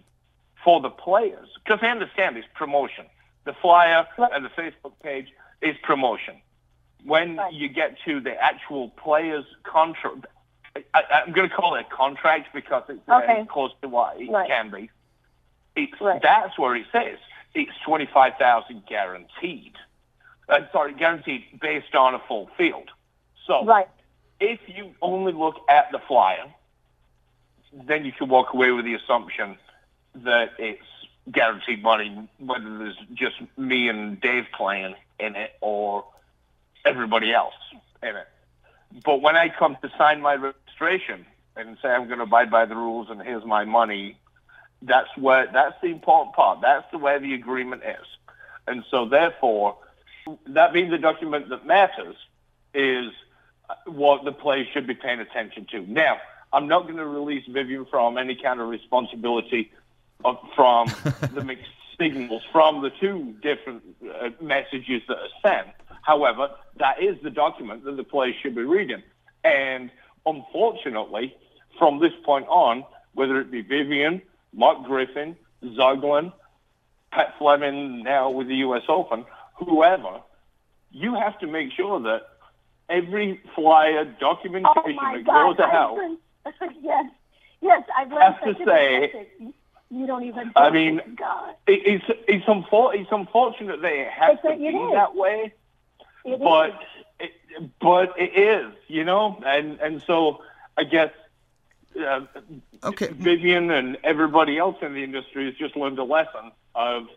[0.64, 3.06] for the players, because I understand it's promotion.
[3.44, 5.28] The flyer and the Facebook page
[5.62, 6.40] is promotion.
[7.04, 10.26] When you get to the actual players' contract,
[10.76, 13.46] I, I'm going to call it a contract because it's uh, Okay.
[13.50, 14.48] close to what it Right.
[14.48, 14.90] can be.
[15.76, 16.20] It's, Right.
[16.22, 17.18] That's where it says
[17.54, 19.74] it's 25,000 guaranteed.
[20.48, 22.90] Uh, sorry, guaranteed based on a full field.
[23.46, 23.88] So Right.
[24.38, 26.52] if you only look at the flyer,
[27.72, 29.58] then you can walk away with the assumption
[30.14, 30.82] that it's
[31.30, 36.04] guaranteed money, whether there's just me and Dave playing in it or
[36.84, 37.54] everybody else
[38.02, 38.26] in it.
[39.04, 40.34] But when I come to sign my
[40.80, 41.26] registration
[41.56, 44.16] and say I'm going to abide by the rules and here's my money,
[44.82, 46.60] that's where that's the important part.
[46.62, 48.06] That's the way the agreement is.
[48.66, 49.76] And so therefore,
[50.48, 52.16] that being the document that matters
[52.72, 53.10] is
[53.86, 55.80] what the players should be paying attention to.
[55.80, 56.18] Now,
[56.52, 59.70] I'm not going to release Vivian from any kind of responsibility
[60.24, 60.88] of, from
[61.34, 65.68] the mixed signals from the two different uh, messages that are sent.
[66.02, 69.02] However, that is the document that the players should be reading.
[69.44, 69.90] And
[70.26, 71.34] unfortunately,
[71.78, 76.32] from this point on, whether it be Vivian, Mark Griffin, Zuglin,
[77.12, 78.82] Pat Fleming now with the U.S.
[78.88, 79.24] Open,
[79.56, 80.20] whoever,
[80.92, 82.22] you have to make sure that
[82.88, 85.56] every flyer documentation Oh that God!
[85.56, 85.64] goes
[86.54, 86.76] out.
[86.82, 87.04] yes,
[87.60, 89.28] yes, I've learned Have to say-.
[89.92, 90.52] You don't even.
[90.54, 94.90] I mean, God, It, it's it's, unfor- it's unfortunate that it has It's to be
[94.94, 95.52] that way,
[96.24, 96.74] it but is.
[97.20, 100.42] It, but it is, you know, and and so
[100.76, 101.10] I guess
[101.98, 102.20] uh,
[102.82, 103.08] Okay.
[103.08, 107.08] Vivian and everybody else in the industry has just learned a lesson of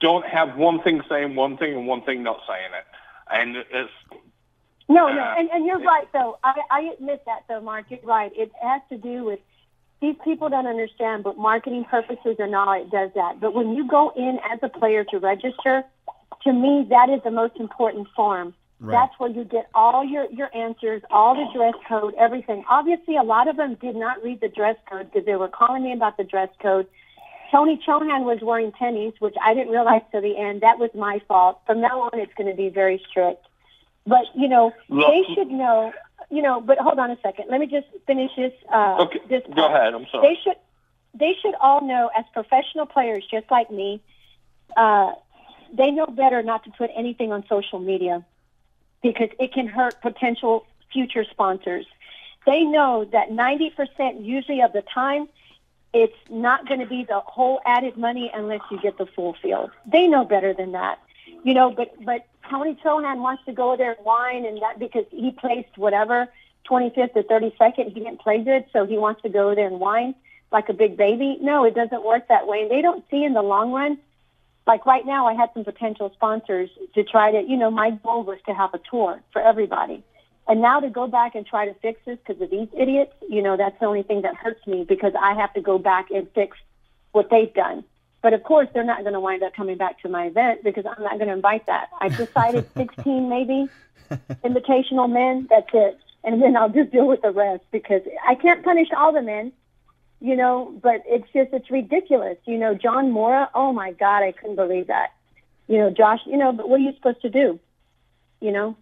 [0.00, 2.86] don't have one thing saying one thing and one thing not saying it,
[3.30, 3.90] and it's
[4.88, 6.38] No, Uh, no, and, and you're right though.
[6.42, 7.86] I, I admit that though, Mark.
[7.90, 8.32] You're right.
[8.34, 9.40] It has to do with
[10.00, 13.40] these people don't understand, but marketing purposes and all it does that.
[13.40, 15.84] But when you go in as a player to register,
[16.44, 18.54] to me that is the most important form.
[18.80, 18.94] Right.
[18.94, 22.64] That's where you get all your, your answers, all the dress code, everything.
[22.68, 25.82] Obviously, a lot of them did not read the dress code because they were calling
[25.84, 26.86] me about the dress code.
[27.50, 30.62] Tony Chohan was wearing pennies, which I didn't realize to the end.
[30.62, 31.60] That was my fault.
[31.66, 33.44] From now on, it's going to be very strict.
[34.06, 35.92] But you know, Look- they should know.
[36.30, 37.46] You know, but hold on a second.
[37.50, 38.52] Let me just finish this.
[38.72, 39.18] Uh, okay.
[39.28, 39.94] this Go ahead.
[39.94, 40.28] I'm sorry.
[40.28, 40.56] they should
[41.14, 44.00] they should all know as professional players just like me
[44.76, 45.12] uh,
[45.76, 48.24] they know better not to put anything on social media
[49.02, 51.86] because it can hurt potential future sponsors.
[52.46, 55.28] They know that 90% usually of the time
[55.92, 59.70] it's not going to be the whole added money unless you get the full field.
[59.86, 61.00] They know better than that.
[61.42, 65.04] You know but but tony chohan wants to go there and whine and that because
[65.10, 66.28] he placed whatever
[66.68, 70.14] 25th or 32nd he didn't play good so he wants to go there and whine
[70.52, 71.38] like a big baby.
[71.40, 72.62] No it doesn't work that way.
[72.62, 73.98] And they don't see in the long run
[74.70, 78.22] like right now i had some potential sponsors to try to you know my goal
[78.30, 79.98] was to have a tour for everybody
[80.50, 83.40] And now to go back and try to fix this because of these idiots, you
[83.40, 86.26] know, that's the only thing that hurts me because I have to go back and
[86.34, 86.56] fix
[87.12, 87.84] what they've done.
[88.20, 90.84] But of course, they're not going to wind up coming back to my event because
[90.86, 91.86] I'm not going to invite that.
[92.00, 93.70] I decided 16 maybe
[94.42, 95.46] invitational men.
[95.48, 95.94] That's it.
[96.24, 99.52] And then I'll just deal with the rest because I can't punish all the men,
[100.20, 102.36] you know, but it's just, it's ridiculous.
[102.44, 105.12] You know, John Morra, oh my God, I couldn't believe that.
[105.66, 107.58] You know, Josh, you know, but what are you supposed to do?
[108.40, 108.76] You know,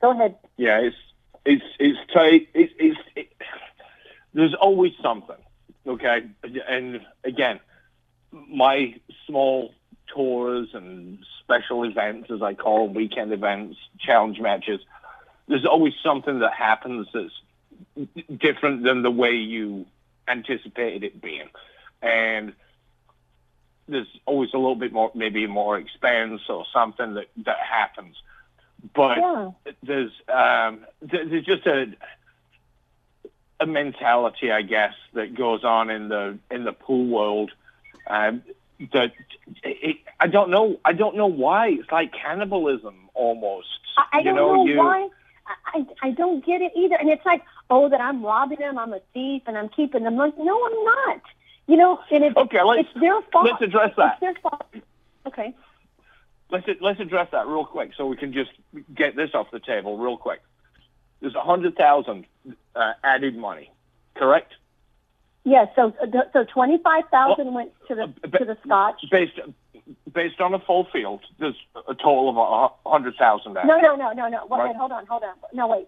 [0.00, 0.36] go ahead.
[0.56, 0.96] Yeah, it's,
[1.44, 2.48] it's, it's tight.
[2.54, 3.32] It's, it's, it,
[4.32, 5.36] there's always something.
[5.86, 6.22] Okay.
[6.68, 7.60] And again,
[8.32, 8.94] my
[9.26, 9.74] small
[10.14, 14.80] tours and special events, as I call them, weekend events, challenge matches,
[15.46, 18.08] there's always something that happens that's
[18.38, 19.86] different than the way you
[20.28, 21.48] anticipated it being.
[22.02, 22.52] And
[23.88, 28.16] there's always a little bit more, maybe more expense or something that, that happens.
[28.94, 29.50] But yeah.
[29.82, 31.86] there's um, there's just a
[33.60, 37.50] a mentality, I guess, that goes on in the in the pool world
[38.06, 38.42] um,
[38.92, 39.12] that
[39.62, 40.80] it, I don't know.
[40.84, 41.68] I don't know why.
[41.68, 43.68] It's like cannibalism almost.
[43.96, 45.08] I, I you don't know, know you, why.
[45.46, 46.96] I I don't get it either.
[46.96, 48.78] And it's like, oh, that I'm robbing them.
[48.78, 50.16] I'm a thief, and I'm keeping them.
[50.16, 51.22] Like, no, I'm not.
[51.66, 52.62] You know, and it's okay.
[52.62, 53.46] Let's it's their fault.
[53.50, 54.12] let's address that.
[54.12, 54.66] It's their fault.
[55.26, 55.54] Okay.
[56.50, 58.50] Let's let's address that real quick, so we can just
[58.94, 60.42] get this off the table real quick.
[61.20, 62.26] There's a hundred thousand
[62.76, 63.70] uh, added money,
[64.14, 64.52] correct?
[65.44, 65.94] Yes, so
[66.32, 69.04] so twenty five thousand went to the uh, to the Scotch.
[69.10, 69.38] Based
[70.12, 71.56] based on a full field, there's
[71.88, 72.36] a total of
[72.86, 73.54] a hundred thousand.
[73.54, 74.46] No, no, no, no, no.
[74.46, 74.76] Wait, right?
[74.76, 75.34] hold on, hold on.
[75.52, 75.86] No, wait.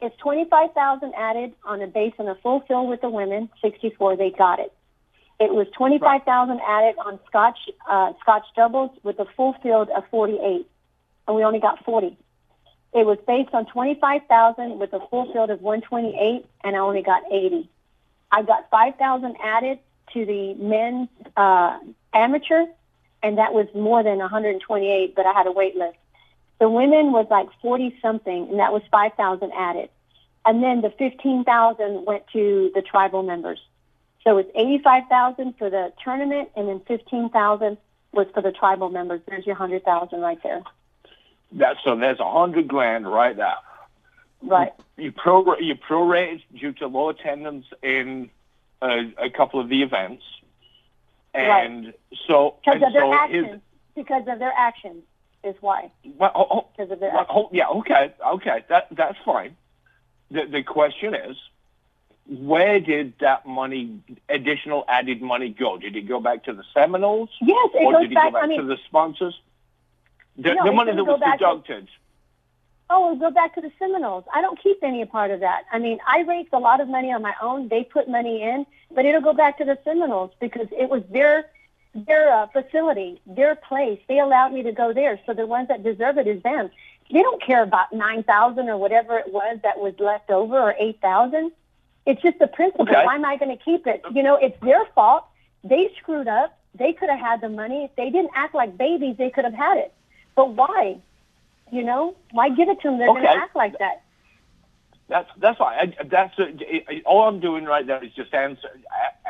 [0.00, 3.48] It's twenty five thousand added on a base on a full field with the women.
[3.62, 4.72] Sixty four, they got it.
[5.40, 6.84] It was twenty five thousand right.
[6.84, 10.68] added on Scotch uh, Scotch doubles with a full field of forty eight,
[11.26, 12.16] and we only got forty.
[12.92, 16.46] It was based on twenty five thousand with a full field of one twenty eight,
[16.62, 17.70] and I only got eighty.
[18.30, 19.78] I got 5,000 added
[20.12, 21.78] to the men's uh,
[22.12, 22.66] amateur,
[23.22, 25.98] and that was more than 128, but I had a wait list.
[26.58, 29.90] The women was like 40 something, and that was 5,000 added.
[30.44, 33.60] And then the 15,000 went to the tribal members.
[34.24, 37.76] So it's 85,000 for the tournament, and then 15,000
[38.12, 39.20] was for the tribal members.
[39.28, 40.62] There's your 100,000 right there.
[41.52, 43.54] That's so there's a hundred grand right there.
[44.42, 44.72] Right.
[44.96, 48.30] You pro you prorate due to low attendance in
[48.82, 50.24] a, a couple of the events,
[51.36, 51.94] and right.
[52.26, 53.46] so because of their so actions.
[53.46, 53.60] His,
[53.94, 55.02] because of their actions
[55.44, 55.90] is why.
[56.18, 57.28] Well, oh, oh, of their well, actions.
[57.30, 57.68] oh, yeah.
[57.68, 58.14] Okay.
[58.34, 58.64] Okay.
[58.68, 59.56] That that's fine.
[60.30, 61.36] The the question is,
[62.28, 65.78] where did that money, additional added money, go?
[65.78, 67.30] Did it go back to the Seminoles?
[67.40, 68.32] Yes, it or goes did it back.
[68.32, 69.34] go back I mean, to the sponsors?
[70.36, 71.88] The, no, the money that was back to- deducted.
[72.88, 74.24] Oh, we'll go back to the Seminoles.
[74.32, 75.64] I don't keep any part of that.
[75.72, 77.68] I mean, I raised a lot of money on my own.
[77.68, 81.46] They put money in, but it'll go back to the Seminoles because it was their
[81.94, 83.98] their uh, facility, their place.
[84.06, 86.70] They allowed me to go there, so the ones that deserve it is them.
[87.10, 90.74] They don't care about nine thousand or whatever it was that was left over or
[90.78, 91.52] eight thousand.
[92.04, 92.88] It's just the principle.
[92.88, 93.04] Okay.
[93.04, 94.04] Why am I going to keep it?
[94.12, 95.24] You know, it's their fault.
[95.64, 96.56] They screwed up.
[96.74, 97.84] They could have had the money.
[97.84, 99.92] If they didn't act like babies, they could have had it.
[100.36, 100.98] But why?
[101.72, 102.98] You know, why give it to them?
[102.98, 103.22] They're Okay.
[103.22, 104.02] going to act like that.
[105.08, 105.76] That's that's why.
[105.78, 108.68] I, that's a, all I'm doing right now is just answer,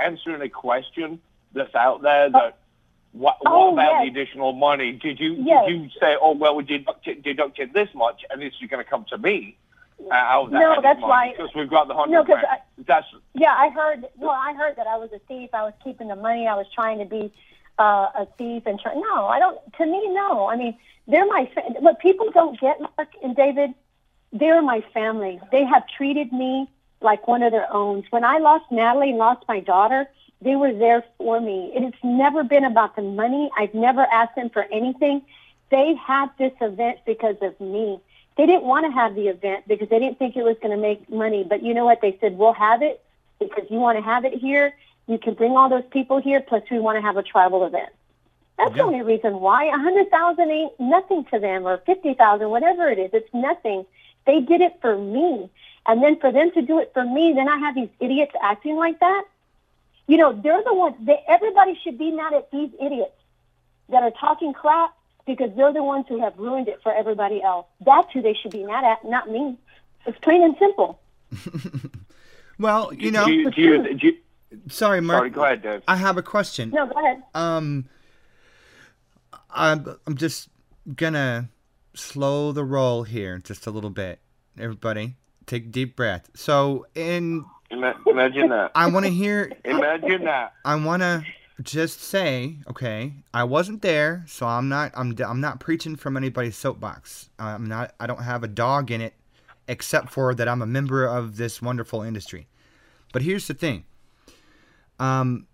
[0.00, 1.20] answering a question
[1.52, 2.30] that's out there.
[2.30, 2.58] That
[3.12, 4.92] what, what Oh, about the additional money?
[4.92, 5.66] Did you Yes.
[5.66, 8.88] did you say, oh well, we deducted, deducted this much, and this is going to
[8.88, 9.56] come to me
[10.10, 12.60] uh, that No, that's why- because we've got the hundred No, 'cause grand.
[12.86, 14.06] that's Yeah, I heard.
[14.16, 15.50] Well, I heard that I was a thief.
[15.52, 16.46] I was keeping the money.
[16.46, 17.32] I was trying to be
[17.78, 18.94] uh, a thief and try.
[18.94, 19.58] No, I don't.
[19.74, 20.48] To me, no.
[20.48, 21.50] I mean, they're my.
[21.54, 23.74] fa- What people don't get, Mark and David,
[24.32, 25.40] they're my family.
[25.52, 26.68] They have treated me
[27.00, 28.04] like one of their own.
[28.10, 30.08] When I lost Natalie and lost my daughter,
[30.40, 31.72] they were there for me.
[31.74, 33.50] It has never been about the money.
[33.56, 35.22] I've never asked them for anything.
[35.70, 38.00] They had this event because of me.
[38.36, 40.80] They didn't want to have the event because they didn't think it was going to
[40.80, 41.42] make money.
[41.42, 42.00] But you know what?
[42.02, 43.02] They said, we'll have it
[43.38, 44.74] because you want to have it here.
[45.06, 47.90] You can bring all those people here, plus we want to have a tribal event.
[48.58, 49.66] That's the only reason why.
[49.66, 53.10] A hundred thousand ain't nothing to them, or fifty thousand, whatever it is.
[53.12, 53.84] It's nothing.
[54.26, 55.50] They did it for me,
[55.86, 58.76] and then for them to do it for me, then I have these idiots acting
[58.76, 59.24] like that.
[60.08, 60.96] You know, they're the ones.
[61.00, 63.12] They, everybody should be mad at these idiots
[63.90, 64.94] that are talking crap
[65.26, 67.66] because they're the ones who have ruined it for everybody else.
[67.84, 69.58] That's who they should be mad at, not me.
[70.06, 70.98] It's plain and simple.
[72.58, 74.16] Well, you know, do you, do you, do you,
[74.68, 75.18] sorry, Mark.
[75.20, 75.82] sorry, go ahead, Dave.
[75.88, 76.70] I have a question.
[76.70, 77.22] No, go ahead.
[77.34, 77.86] Um,
[79.50, 80.48] I'm I'm just
[80.94, 81.48] gonna
[81.94, 84.20] slow the roll here just a little bit.
[84.58, 85.16] everybody.
[85.46, 86.28] Take a deep breath.
[86.34, 88.72] So, in Imagine that.
[88.74, 89.52] I want to hear.
[89.64, 90.54] Imagine that.
[90.64, 91.24] I want to
[91.62, 94.92] just say, okay, I wasn't there, so I'm not.
[94.94, 95.14] I'm.
[95.24, 97.30] I'm not preaching from anybody's soapbox.
[97.38, 97.94] I'm not.
[97.98, 99.14] I don't have a dog in it,
[99.68, 102.46] except for that I'm a member of this wonderful industry.
[103.12, 103.84] But here's the thing.
[104.98, 105.46] Um,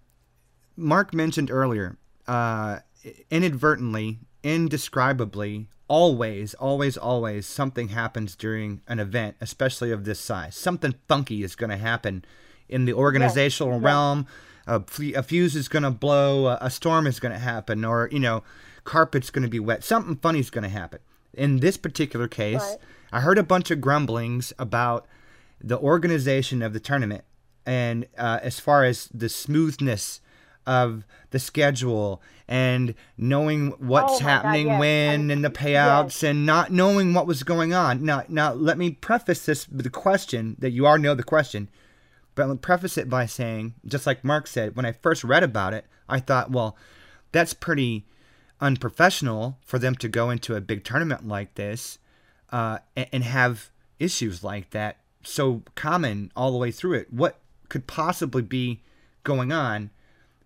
[0.77, 2.79] Mark mentioned earlier, uh,
[3.31, 10.57] inadvertently, indescribably, always, always, always, something happens during an event, especially of this size.
[10.57, 12.25] Something funky is going to happen
[12.69, 13.83] in the organizational yes.
[13.83, 14.27] realm.
[14.67, 16.47] A, f- a fuse is going to blow.
[16.47, 18.43] A, a storm is going to happen, or you know,
[18.85, 19.85] carpet's going to be wet.
[19.85, 21.01] Something funny is going to happen.
[21.35, 22.79] In this particular case, Right.
[23.13, 25.07] I heard a bunch of grumblings about
[25.61, 27.25] the organization of the tournament
[27.67, 30.21] and uh, as far as the smoothness
[30.67, 34.81] of the schedule and knowing what's Oh my God, happening yes.
[34.81, 38.05] when I- and the payouts and not knowing what was going on.
[38.05, 41.69] Now, now let me preface this with the question that you already know the question,
[42.35, 45.75] but I'll preface it by saying, just like Mark said, when I first read about
[45.75, 46.77] it, I thought, well,
[47.33, 48.05] that's pretty
[48.61, 51.99] unprofessional for them to go into a big tournament like this
[52.51, 57.13] uh, and, and have issues like that so common all the way through it.
[57.13, 57.39] What
[57.73, 58.83] could possibly be
[59.25, 59.91] going on?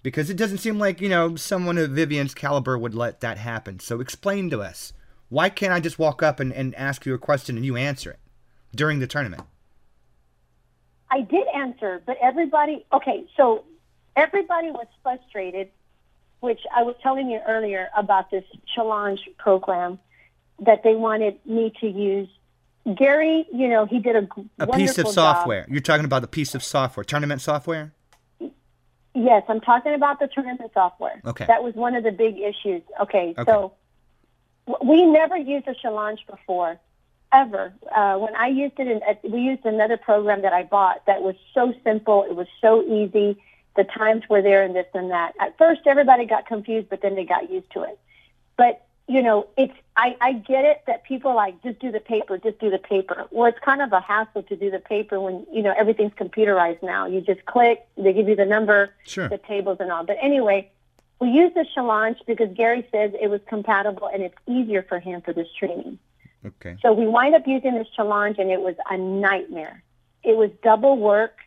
[0.04, 3.80] Because it doesn't seem like, you know, someone of Vivian's caliber would let that happen.
[3.80, 4.92] So explain to us.
[5.28, 8.12] Why can't I just walk up and, and ask you a question and you answer
[8.12, 8.20] it
[8.76, 9.42] during the tournament?
[11.10, 13.64] I did answer, but everybody, okay, so
[14.14, 15.68] everybody was frustrated,
[16.38, 18.44] which I was telling you earlier about this
[18.76, 19.98] Challonge program
[20.60, 22.28] that they wanted me to use.
[22.94, 25.14] Gary, you know, he did a wonderful piece of job.
[25.14, 25.66] software.
[25.68, 27.92] You're talking about the piece of software, tournament software?
[29.14, 31.20] Yes, I'm talking about the tournament software.
[31.24, 31.46] Okay.
[31.46, 32.82] That was one of the big issues.
[33.00, 33.44] Okay, Okay.
[33.50, 33.72] so
[34.84, 36.78] we never used a Challonge before,
[37.32, 37.72] ever.
[37.94, 41.22] Uh, when I used it, in, uh, we used another program that I bought that
[41.22, 42.24] was so simple.
[42.24, 43.42] It was so easy.
[43.74, 45.32] The times were there and this and that.
[45.40, 47.98] At first, everybody got confused, but then they got used to it.
[48.56, 52.00] But you know, it's I, I get it that people are like just do the
[52.00, 53.26] paper, just do the paper.
[53.30, 56.82] Well, it's kind of a hassle to do the paper when you know everything's computerized
[56.82, 57.06] now.
[57.06, 59.28] You just click, they give you the number, Sure.
[59.28, 60.04] the tables and all.
[60.04, 60.70] But anyway,
[61.20, 65.22] we used the Challonge because Gary says it was compatible and it's easier for him
[65.22, 65.98] for the streaming.
[66.44, 66.76] Okay.
[66.82, 69.82] So we wind up using this Challonge and it was a nightmare.
[70.22, 71.38] It was double work.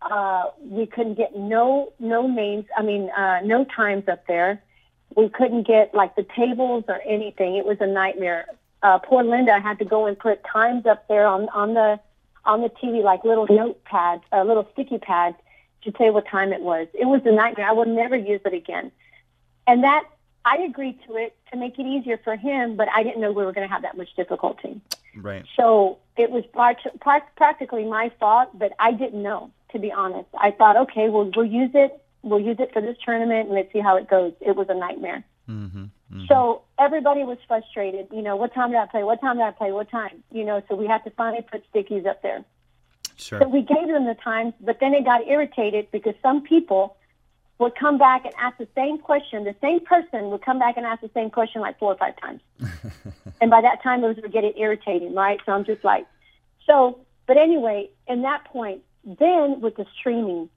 [0.00, 2.64] Uh, we couldn't get no no names.
[2.76, 4.62] I mean, uh, no times up there.
[5.16, 7.56] We couldn't get like the tables or anything.
[7.56, 8.46] It was a nightmare.
[8.82, 12.00] Uh, poor Linda had to go and put times up there on on the
[12.44, 15.36] on the TV, like little notepads, uh, little sticky pads,
[15.84, 16.88] to say what time it was.
[16.92, 17.68] It was a nightmare.
[17.68, 18.90] I would never use it again.
[19.66, 20.04] And that
[20.44, 23.44] I agreed to it to make it easier for him, but I didn't know we
[23.44, 24.80] were going to have that much difficulty.
[25.16, 25.44] Right.
[25.56, 30.28] So it was pract- pract- practically my fault, but I didn't know, to be honest.
[30.38, 32.01] I thought, okay, well, we'll use it.
[32.22, 34.32] We'll use it for this tournament and let's see how it goes.
[34.40, 35.24] It was a nightmare.
[35.48, 36.26] Mm-hmm.
[36.28, 38.08] So everybody was frustrated.
[38.12, 39.02] You know, what time did I play?
[39.02, 39.72] What time did I play?
[39.72, 40.22] What time?
[40.30, 42.44] You know, so we had to finally put stickies up there.
[43.16, 43.40] Sure.
[43.40, 46.96] So we gave them the times, but then it got irritated because some people
[47.58, 49.44] would come back and ask the same question.
[49.44, 52.14] The same person would come back and ask the same question like four or five
[52.20, 52.40] times.
[53.40, 55.40] and by that time, it was getting irritating, right?
[55.46, 56.06] So I'm just like,
[56.66, 60.48] so, but anyway, in that point, then with the streaming,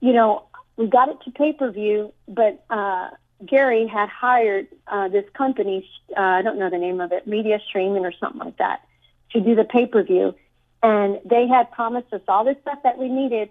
[0.00, 0.45] you know,
[0.76, 3.10] we got it to pay per view, but uh,
[3.44, 7.60] Gary had hired uh, this company, uh, I don't know the name of it, Media
[7.68, 8.86] Streaming or something like that,
[9.32, 10.34] to do the pay per view.
[10.82, 13.50] And they had promised us all this stuff that we needed.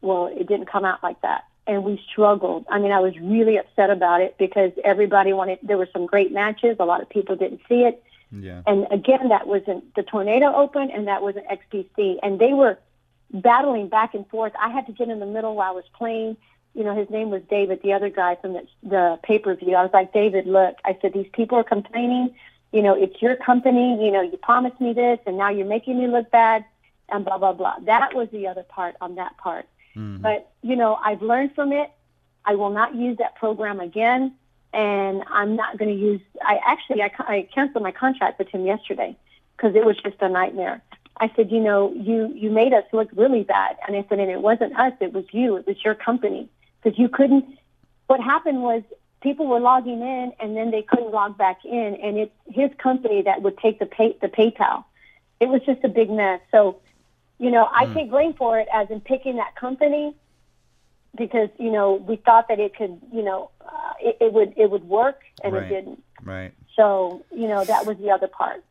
[0.00, 1.44] Well, it didn't come out like that.
[1.66, 2.66] And we struggled.
[2.70, 6.32] I mean, I was really upset about it because everybody wanted, there were some great
[6.32, 6.76] matches.
[6.80, 8.02] A lot of people didn't see it.
[8.30, 8.62] Yeah.
[8.66, 12.18] And again, that wasn't the Tornado Open and that wasn't XPC.
[12.22, 12.78] And they were
[13.32, 14.52] battling back and forth.
[14.58, 16.36] I had to get in the middle while I was playing.
[16.74, 19.74] You know, his name was David, the other guy from the, the pay per view.
[19.74, 22.34] I was like, David, look, I said, these people are complaining.
[22.72, 24.04] You know, it's your company.
[24.04, 26.64] You know, you promised me this and now you're making me look bad
[27.08, 27.76] and blah, blah, blah.
[27.82, 29.66] That was the other part on that part.
[29.96, 30.20] Mhm.
[30.20, 31.90] But, you know, I've learned from it.
[32.44, 34.34] I will not use that program again.
[34.72, 38.66] And I'm not going to use, I actually, I, I canceled my contract with him
[38.66, 39.16] yesterday
[39.56, 40.82] because it was just a nightmare.
[41.20, 43.76] I said, you know, you, you made us look really bad.
[43.86, 46.48] And I said, and it wasn't us, it was you, it was your company.
[46.82, 47.44] Because you couldn't,
[48.06, 48.82] what happened was
[49.20, 51.98] people were logging in and then they couldn't log back in.
[52.02, 54.84] And it's his company that would take the pay, the PayPal.
[55.40, 56.40] It was just a big mess.
[56.50, 56.80] So,
[57.38, 60.14] you know, I take blame for it as in picking that company
[61.16, 64.70] because, you know, we thought that it could, you know, uh, it, it would, it
[64.70, 65.64] would work and Right.
[65.64, 66.02] it didn't.
[66.22, 66.52] Right.
[66.76, 68.64] So, you know, that was the other part.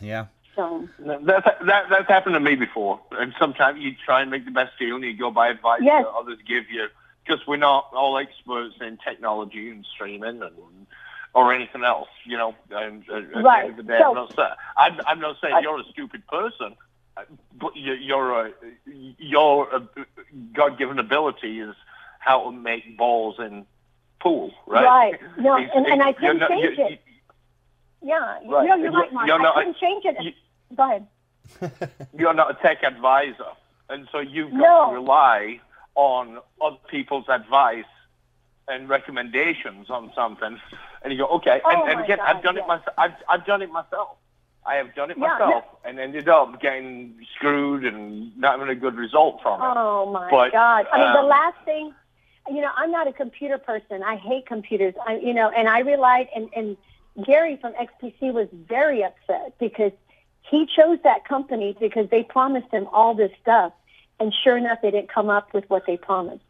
[0.00, 0.26] Yeah.
[0.56, 2.98] So That's that, that's happened to me before.
[3.12, 6.04] And sometimes you try and make the best deal, and you go by advice Yes.
[6.04, 6.86] that others give you,
[7.24, 10.86] because we're not all experts in technology and streaming and
[11.34, 12.08] or anything else.
[12.24, 13.64] You know, and, at the Right.
[13.66, 14.48] end of the day, So- I'm not saying
[14.78, 16.74] I'm, I'm not saying I- you're a stupid person,
[17.60, 18.52] but you- you're a
[19.18, 19.80] your uh,
[20.54, 21.74] God-given ability is
[22.18, 23.66] how to make balls in
[24.20, 24.84] pool, right?
[24.84, 25.20] Right.
[25.38, 27.02] No, and- and I couldn't not- change you- it.
[28.02, 28.66] yeah, you Right.
[28.68, 29.26] know, you're right, Mark.
[29.28, 30.16] You're not- I couldn't change it.
[30.22, 30.32] you-
[30.74, 31.06] Go ahead.
[32.18, 33.52] you're not a tech advisor,
[33.88, 34.90] and so you've got No.
[34.90, 35.60] to rely
[35.94, 37.84] on other people's advice
[38.68, 40.58] and recommendations on something,
[41.02, 41.60] and you go, okay.
[41.64, 42.94] Oh, and, and again, God, I've done it myself.
[42.98, 44.16] I've, I've done it myself.
[44.66, 48.78] I have done it Yeah, myself, and ended up getting screwed and not having a
[48.78, 49.64] good result from it.
[49.64, 50.86] Oh my But, God!
[50.92, 51.94] I mean, the um, last thing,
[52.48, 54.02] you know, I'm not a computer person.
[54.02, 54.94] I hate computers.
[55.06, 56.76] I, you know, and I relied, and and
[57.24, 59.92] Gary from XPC was very upset because
[60.50, 63.72] he chose that company because they promised him all this stuff,
[64.20, 66.42] and sure enough, they didn't come up with what they promised.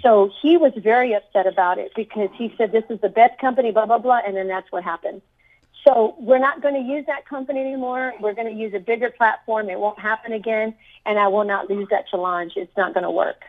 [0.00, 3.72] So he was very upset about it because he said this is the best company,
[3.72, 5.22] blah blah blah, and then that's what happened.
[5.84, 8.14] So we're not going to use that company anymore.
[8.20, 9.68] We're going to use a bigger platform.
[9.68, 12.52] It won't happen again, and I will not lose that Challonge.
[12.56, 13.42] It's not going to work.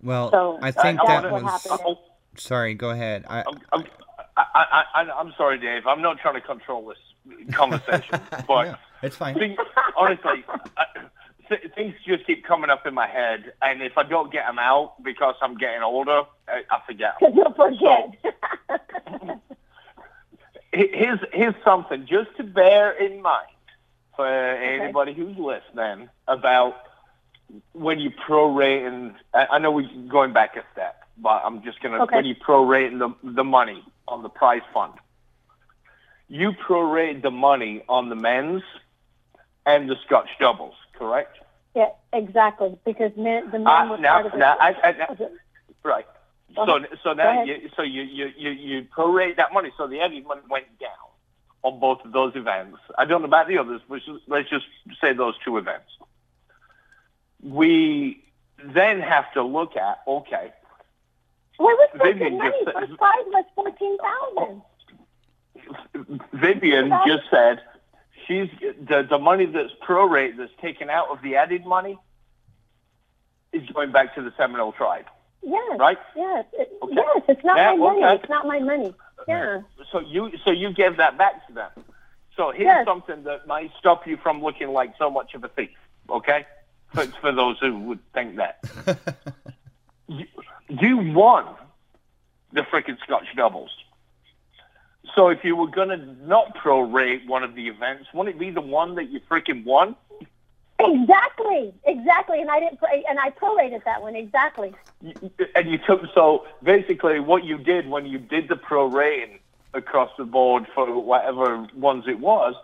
[0.00, 1.52] Well, So, I think I- I that what was.
[1.66, 1.96] happened.
[2.36, 3.24] Sorry, go ahead.
[3.28, 3.84] I, I'm, I'm,
[4.36, 5.88] I, I, I, I'm sorry, Dave.
[5.88, 6.98] I'm not trying to control this
[7.52, 8.64] conversation, but.
[8.64, 9.34] no, it's fine.
[9.34, 9.58] Think,
[9.96, 10.44] honestly,
[10.76, 10.84] I,
[11.48, 14.58] th- things just keep coming up in my head, and if I don't get them
[14.58, 17.32] out because I'm getting older, I, I forget 'em.
[17.32, 17.34] Because
[17.78, 19.30] you'll forget.
[20.72, 23.48] He- Here's here's something just to bear in mind
[24.14, 26.76] for anybody who's listening about
[27.72, 29.12] when you prorate.
[29.34, 32.16] I I know we're going back a step, but I'm just gonna Okay.
[32.16, 34.92] when you prorate the the money on the prize fund.
[36.28, 38.62] You prorate the money on the men's
[39.66, 41.38] and the Scotch doubles, correct?
[41.74, 42.76] yeah, exactly.
[42.84, 45.16] Because men, the men Uh, were now, part of now, I, I, now,
[45.84, 46.06] right.
[46.56, 49.70] So, so now, you, so you, you, you, you prorate that money.
[49.78, 50.90] So the added money went down
[51.62, 52.78] on both of those events.
[52.98, 54.66] I don't know about the others, but let's just
[55.00, 55.90] say those two events.
[57.42, 58.24] We
[58.64, 60.52] then have to look at okay,
[61.58, 62.50] Well, it was Vivian money.
[62.50, 64.62] just said- First prize was fourteen thousand.
[66.32, 67.60] Vivian just said
[68.26, 71.98] she's the the money that's prorate that's taken out of the added money
[73.52, 75.06] is going back to the Seminole tribe,
[75.42, 75.78] Yes.
[75.78, 75.98] right?
[76.16, 76.44] Yes.
[76.52, 76.94] It, Okay.
[76.94, 77.22] Yes.
[77.28, 78.04] It's not Yeah, my money.
[78.04, 78.14] okay.
[78.16, 78.94] It's not my money.
[79.28, 79.62] Yeah.
[79.92, 81.70] So you so you gave that back to them.
[82.36, 82.84] So here's Yes.
[82.86, 85.70] something that might stop you from looking like so much of a thief.
[86.08, 86.46] Okay,
[86.94, 88.58] for, for those who would think that
[90.08, 90.26] you,
[90.68, 91.44] you won
[92.52, 93.70] the freaking Scotch doubles.
[95.14, 98.60] So if you were gonna not prorate one of the events, wouldn't it be the
[98.60, 99.96] one that you freaking won?
[100.78, 101.74] Exactly.
[101.84, 102.40] Exactly.
[102.40, 102.78] And I didn't.
[103.08, 104.72] And I prorated that one exactly.
[105.54, 109.40] And you took so basically what you did when you did the prorating
[109.74, 112.54] across the board for whatever ones it was,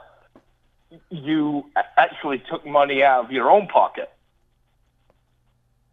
[1.11, 1.66] you
[1.97, 4.11] actually took money out of your own pocket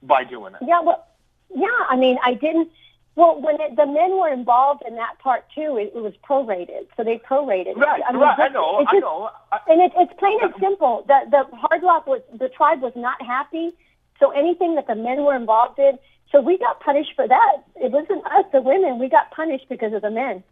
[0.02, 0.60] by doing it.
[0.66, 1.06] Yeah, well,
[1.54, 1.68] yeah.
[1.90, 2.70] I mean, I didn't.
[3.16, 6.88] Well, when it, the men were involved in that part too, it, it was prorated.
[6.98, 7.76] So they prorated.
[7.76, 8.40] Right, I mean, right.
[8.40, 9.30] I know, it I know.
[9.52, 11.06] I, And it, it's plain and simple.
[11.08, 13.72] The the hard rock was the tribe was not happy.
[14.20, 16.00] So anything that the men were involved in,
[16.32, 17.58] so we got punished for that.
[17.76, 18.98] It wasn't us, the women.
[18.98, 20.44] We got punished because of the men.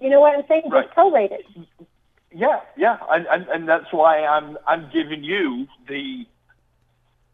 [0.00, 0.70] You know what I'm saying?
[0.70, 0.86] Right.
[0.86, 1.66] Just prorated.
[2.32, 6.26] Yeah, yeah, and, and and that's why I'm I'm giving you the.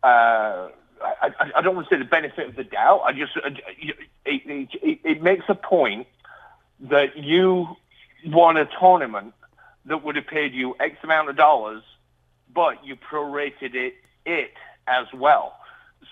[0.02, 0.68] Uh,
[1.02, 3.02] I, I, don't want to say the benefit of the doubt.
[3.05, 6.06] I just uh, it, it, it, it makes a point
[6.81, 7.77] that you
[8.27, 9.35] won a tournament
[9.86, 11.82] that would have paid you X amount of dollars,
[12.52, 13.94] but you prorated it
[14.27, 14.52] it
[14.86, 15.56] as well.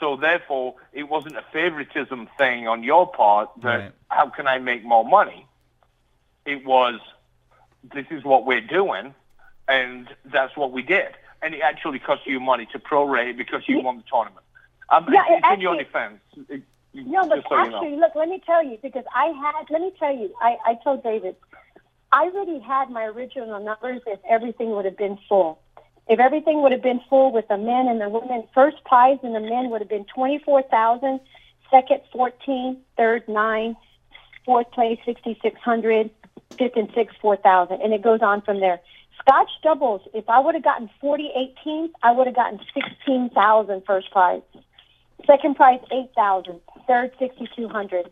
[0.00, 3.92] So therefore, it wasn't a favoritism thing on your part that Right.
[4.08, 5.46] how can I make more money.
[6.44, 7.00] It was
[7.94, 9.14] this is what we're doing,
[9.66, 11.14] and that's what we did.
[11.42, 14.44] And it actually cost you money to prorate because you won the tournament.
[14.90, 16.20] Um, Yeah, it it's in your defense.
[16.48, 16.62] It-
[16.94, 17.76] No, but so you know.
[17.76, 20.74] actually, look, let me tell you, because I had, let me tell you, I, I
[20.82, 21.36] told David,
[22.10, 25.60] I already had my original numbers if everything would have been full.
[26.08, 29.34] If everything would have been full with the men and the women, first prize and
[29.34, 31.20] the men would have been 24,000,
[31.70, 33.76] second 14, third 9,
[34.46, 36.10] fourth place 6,600,
[36.56, 38.80] fifth and sixth 4,000, and it goes on from there.
[39.20, 41.30] Scotch doubles, if I would have gotten 40
[41.66, 44.40] 18th, I would have gotten 16,000 first prize.
[45.28, 48.10] Second prize, 8000 Third, 6200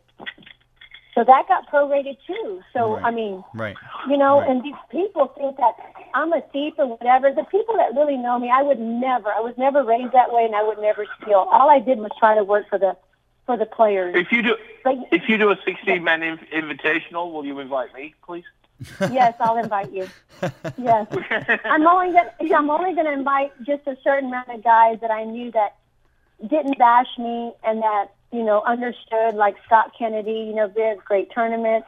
[1.14, 2.62] So that got prorated too.
[2.74, 3.04] So Right.
[3.06, 3.74] I mean, Right.
[4.06, 4.50] you know, Right.
[4.50, 5.74] and these people think that
[6.12, 7.32] I'm a thief or whatever.
[7.32, 9.32] The people that really know me, I would never.
[9.32, 11.48] I was never raised that way, and I would never steal.
[11.50, 12.94] All I did was try to work for the
[13.46, 14.14] for the players.
[14.16, 17.94] If you do, But if you do a 16 man inv- invitational, will you invite
[17.94, 18.44] me, please?
[19.10, 20.06] yes, I'll invite you.
[20.76, 21.06] Yes,
[21.64, 22.32] I'm only gonna.
[22.54, 25.76] I'm only gonna invite just a certain amount of guys that I knew that
[26.40, 30.46] didn't bash me and that you know understood, like Scott Kennedy.
[30.48, 31.84] You know, Viv, great tournament.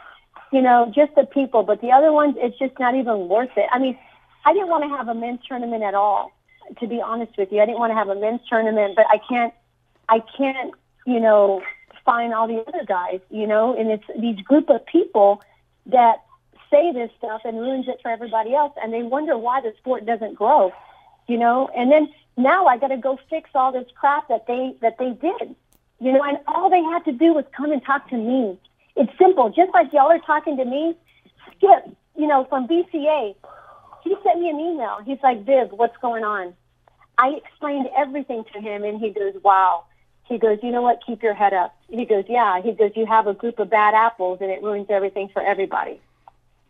[0.52, 1.62] You know, just the people.
[1.62, 3.66] But the other ones, it's just not even worth it.
[3.70, 3.98] I mean,
[4.44, 6.32] I didn't want to have a men's tournament at all.
[6.80, 9.20] To be honest with you, I didn't want to have a men's tournament, but I
[9.28, 9.54] can't.
[10.08, 10.74] I can't.
[11.06, 11.62] You know,
[12.04, 13.20] find all the other guys.
[13.30, 15.42] You know, and it's these group of people
[15.86, 16.22] that
[16.70, 20.04] say this stuff and ruins it for everybody else and they wonder why the sport
[20.04, 20.72] doesn't grow
[21.26, 22.08] you know and then
[22.38, 25.54] now i got to go fix all this crap that they that they did.
[26.00, 28.58] You know and all they had to do was come and talk to me.
[28.96, 29.50] It's simple.
[29.50, 30.96] Just like y'all are talking to me
[31.56, 33.34] skip you know from bca
[34.04, 34.98] he sent me an email.
[35.04, 36.54] He's like viv what's going on?
[37.18, 39.84] I explained everything to him and he goes wow.
[40.24, 41.00] He goes you know what?
[41.04, 41.76] Keep your head up.
[41.90, 42.62] He goes yeah.
[42.62, 46.00] He goes you have a group of bad apples and it ruins everything for everybody.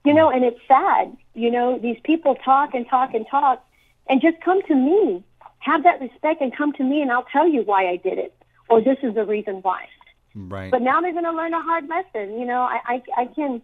[0.04, 1.16] You know, and it's sad.
[1.34, 3.62] You know, these people talk and talk and talk,
[4.08, 5.22] and just come to me.
[5.60, 8.34] Have that respect and come to me, and I'll tell you why I did it,
[8.68, 9.86] or this is the reason why.
[10.34, 10.70] Right.
[10.70, 12.38] But now they're going to learn a hard lesson.
[12.38, 13.60] You know, I, I, I can,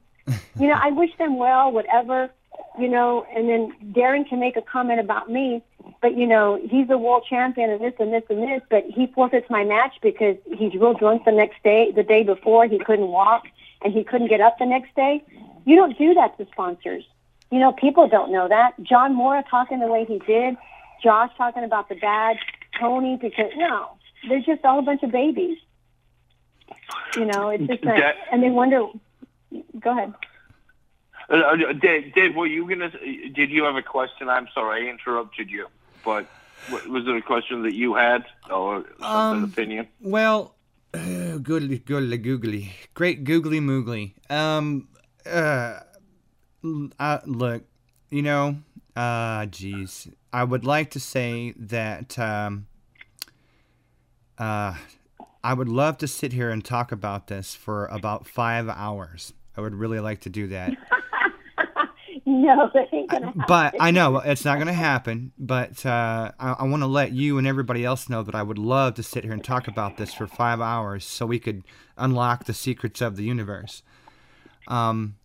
[0.59, 2.31] you know, I wish them well, whatever,
[2.79, 5.63] you know, and then Darren can make a comment about me,
[6.01, 9.07] but, you know, he's a world champion and this and this and this, but he
[9.09, 13.09] forfeits my match because he's real drunk the next day, the day before, he couldn't
[13.09, 13.45] walk
[13.83, 15.23] and he couldn't get up the next day.
[15.67, 17.05] You don't do that to sponsors.
[17.51, 18.73] You know, people don't know that.
[18.83, 20.57] John Morra talking the way he did,
[21.05, 22.37] Josh talking about the bad,
[22.81, 23.91] Tony, because, no,
[24.29, 25.59] they're just all a bunch of babies.
[27.17, 28.87] You know, it's just not, That- and they wonder.
[29.79, 30.15] Go ahead.
[31.31, 32.91] Uh, uh, Dave, Dave, were you gonna?
[32.91, 34.29] Did you have a question?
[34.29, 35.69] I'm sorry, I interrupted you.
[36.05, 36.27] But
[36.89, 39.89] was there a question that you had or something Um, opinion?
[40.01, 40.55] Well,
[40.95, 44.15] uh, googly googly googly, great googly moogly.
[44.31, 44.89] Um,
[45.25, 45.81] uh,
[46.65, 47.63] l- uh, look,
[48.11, 48.57] you know,
[48.97, 52.67] uh, geez, I would like to say that, um,
[54.39, 54.75] uh,
[55.43, 59.33] I would love to sit here and talk about this for about five hours.
[59.57, 60.73] I would really like to do that.
[62.27, 63.45] No, that ain't gonna happen.
[63.47, 65.33] but I know it's not going to happen.
[65.39, 68.59] But uh, I, I want to let you and everybody else know that I would
[68.59, 71.65] love to sit here and talk about this for five hours, so we could
[71.99, 73.83] unlock the secrets of the universe.
[74.69, 75.17] Um,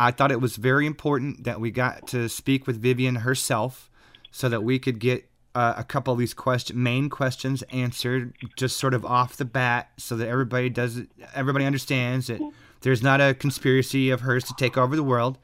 [0.00, 3.90] I thought it was very important that we got to speak with Vivian herself,
[4.30, 8.78] so that we could get uh, a couple of these question main questions answered, just
[8.78, 11.02] sort of off the bat, so that everybody does
[11.34, 12.40] everybody understands that
[12.80, 15.36] there's not a conspiracy of hers to take over the world.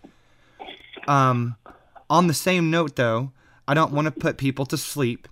[1.06, 1.56] Um,
[2.08, 3.32] on the same note, though,
[3.68, 5.28] I don't want to put people to sleep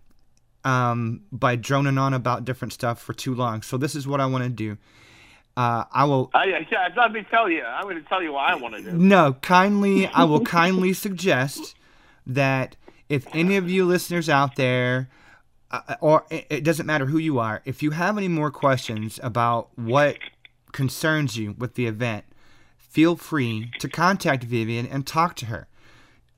[0.65, 3.63] um, by droning on about different stuff for too long.
[3.63, 4.77] So this is what I want to do.
[5.57, 7.63] Uh, I will I, I, let me tell you.
[7.63, 8.93] I'm going to tell you what I want to do.
[8.93, 10.09] no kindly.
[10.09, 11.77] I will kindly suggest
[12.27, 12.77] that
[13.09, 15.09] if any of you listeners out there,
[15.71, 19.21] uh, or it, it doesn't matter who you are, if you have any more questions
[19.23, 20.19] about what
[20.73, 22.25] concerns you with the event,
[22.77, 25.69] feel free to contact Vivian and talk to her.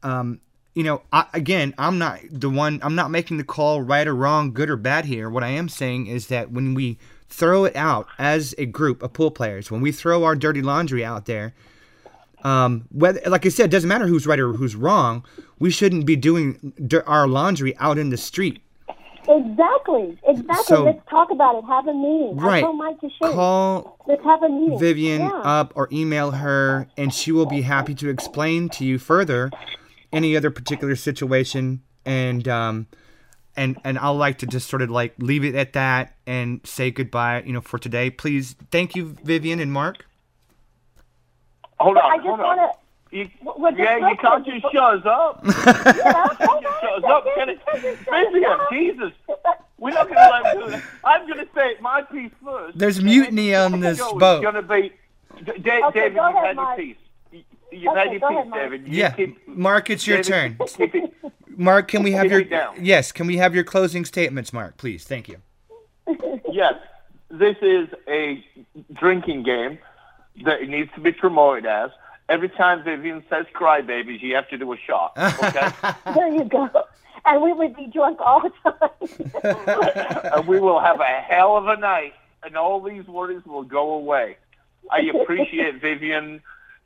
[0.02, 0.40] Um,
[0.74, 2.80] you know, I, again, I'm not the one.
[2.82, 5.30] I'm not making the call right or wrong, good or bad here.
[5.30, 9.12] What I am saying is that when we throw it out as a group of
[9.12, 11.54] pool players, when we throw our dirty laundry out there,
[12.44, 15.24] um, whether, like I said, it doesn't matter who's right or who's wrong.
[15.58, 16.72] We shouldn't be doing
[17.06, 18.62] our laundry out in the street.
[19.28, 20.64] Exactly, exactly.
[20.66, 21.64] So- Let's talk about it.
[21.66, 22.36] Have a meeting.
[22.36, 22.62] Right.
[22.62, 23.10] I Mike to.
[23.20, 24.78] Call Let's have a meeting.
[24.78, 25.32] Vivian Yeah.
[25.40, 29.50] up or email her, and she will be happy to explain to you further
[30.12, 31.82] any other particular situation.
[32.04, 32.86] And um,
[33.56, 36.90] and and I'll like to just sort of like leave it at that and say
[36.90, 37.42] goodbye.
[37.44, 38.10] You know, for today.
[38.10, 40.04] Please, thank you, Vivian and Mark.
[41.78, 42.56] Hold on, I just hold on.
[42.56, 43.16] want to.
[43.16, 45.40] You, Well, yeah, you can't quick, just shut us up.
[45.44, 47.24] Yeah, hold Just on shut us up.
[47.34, 47.60] Can it,
[48.10, 49.12] Vivian, shut Jesus.
[49.78, 50.82] We're not going to let him do that.
[51.04, 52.78] I'm going to say my piece first.
[52.78, 54.42] There's mutiny on this show is boat.
[54.42, 54.92] gonna be,
[55.44, 56.96] D- Da- Okay, David, go you've ahead, had your piece.
[57.76, 58.62] You- You've Okay, your piece, ahead, Mark.
[58.62, 58.88] David.
[58.88, 61.12] You Yeah, keep- Mark, it's your David, turn.
[61.56, 62.74] Mark, can we have your down.
[62.80, 63.12] yes?
[63.12, 64.76] Can we have your closing statements, Mark?
[64.76, 65.36] Please, thank you.
[66.52, 66.74] yes,
[67.30, 68.44] this is a
[68.92, 69.78] drinking game
[70.44, 71.90] that it needs to be promoted as.
[72.28, 75.12] Every time Vivian says crybabies, you have to do a shot.
[75.16, 75.68] Okay?
[76.14, 76.68] There you go.
[77.24, 80.30] And we would be drunk all the time.
[80.34, 83.92] and we will have a hell of a night, and all these worries will go
[83.92, 84.36] away.
[84.90, 86.40] I appreciate Vivian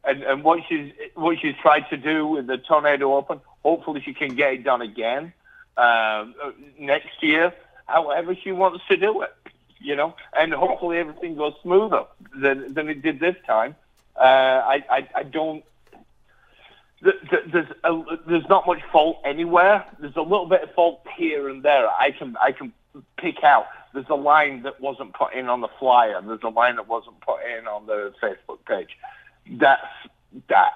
[0.04, 3.40] and, and what she's what she's tried to do with the Tornado Open.
[3.62, 5.32] Hopefully, she can get it done again
[5.76, 6.34] um,
[6.78, 7.52] next year.
[7.86, 9.34] However, she wants to do it,
[9.80, 12.04] you know, and hopefully everything goes smoother
[12.34, 13.76] than than it did this time.
[14.16, 15.64] Uh, I, I I don't.
[17.02, 19.86] There's a, there's not much fault anywhere.
[19.98, 21.88] There's a little bit of fault here and there.
[21.88, 22.72] I can I can
[23.16, 23.66] pick out.
[23.92, 26.20] There's a line that wasn't put in on the flyer.
[26.22, 28.96] There's a line that wasn't put in on the Facebook page
[29.50, 29.86] that's
[30.48, 30.72] that.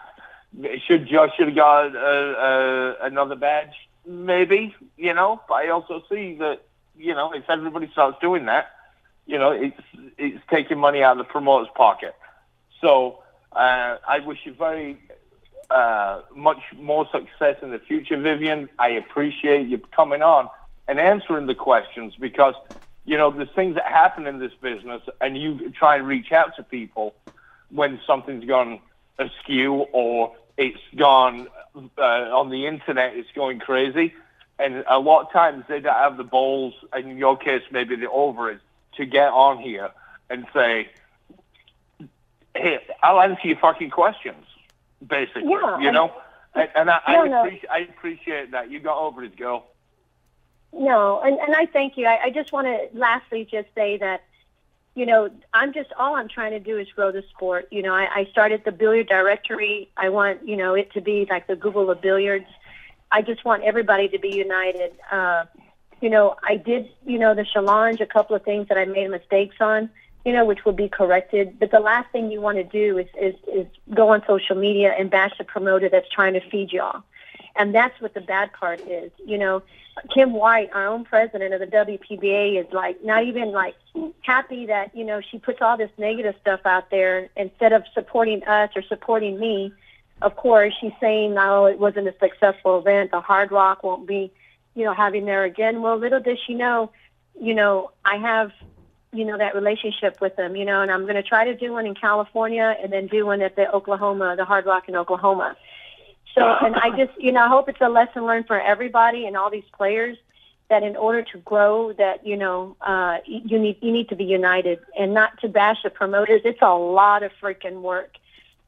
[0.87, 3.75] Should Josh should have got uh, uh, another badge?
[4.07, 5.41] Maybe, you know.
[5.49, 6.63] But I also see that,
[6.97, 8.71] you know, if everybody starts doing that,
[9.27, 9.81] you know, it's
[10.19, 12.15] it's taking money out of the promoter's pocket.
[12.81, 13.23] So
[13.53, 14.99] uh, I wish you very
[15.71, 18.69] uh, much more success in the future, Vivian.
[18.79, 20.49] I appreciate you coming on
[20.87, 22.55] and answering the questions because,
[23.07, 26.55] you know, there's things that happen in this business, and you try and reach out
[26.57, 27.15] to people
[27.75, 28.81] when something's gone
[29.19, 31.49] askew or it's gone
[31.99, 34.15] uh, on the internet, it's going crazy.
[34.59, 37.97] And a lot of times they don't have the balls, and in your case, maybe
[37.97, 38.61] the ovaries,
[38.97, 39.91] to get on here
[40.31, 40.89] and say,
[42.55, 44.45] hey, I'll answer your fucking questions,
[45.05, 46.13] basically, yeah, you know?
[46.55, 47.41] And, and I, no, I, no.
[47.41, 48.71] appreciate, I appreciate that.
[48.71, 49.67] You got over it, girl.
[50.73, 52.07] No, and, and I thank you.
[52.07, 54.23] I, I just want to lastly just say that
[54.95, 57.69] you know, I'm just all I'm trying to do is grow the sport.
[57.71, 59.91] You know, I, I started the billiard directory.
[59.97, 62.47] I want, you know, it to be like the Google of billiards.
[63.11, 64.93] I just want everybody to be united.
[65.11, 65.45] Uh,
[66.01, 69.11] you know, I did, you know, the Challonge, a couple of things that I made
[69.11, 69.91] mistakes on,
[70.25, 71.59] you know, which will be corrected.
[71.59, 74.95] But the last thing you want to do is, is, is go on social media
[74.97, 77.03] and bash the promoter that's trying to feed y'all.
[77.57, 79.13] And that's what the bad part is.
[79.25, 79.63] You know,
[80.13, 83.77] Kim White, our own president of the WPBA, is like not even like
[84.23, 88.43] happy that you know she puts all this negative stuff out there instead of supporting
[88.45, 89.73] us or supporting me.
[90.21, 93.13] Of course, she's saying, "No, it wasn't a successful event.
[93.13, 94.33] The Hard Rock won't be,
[94.75, 96.91] you know, having there again." Well, little does she know,
[97.41, 98.53] you know, I have,
[99.13, 101.73] you know, that relationship with them, you know, and I'm going to try to do
[101.73, 105.57] one in California and then do one at the Oklahoma, the Hard Rock in Oklahoma.
[106.35, 109.37] So, and I just, you know, I hope it's a lesson learned for everybody and
[109.37, 110.17] all these players
[110.71, 114.25] that in order to grow, that you know, uh, you need you need to be
[114.25, 116.41] united and not to bash the promoters.
[116.45, 118.17] It's a lot of freaking work.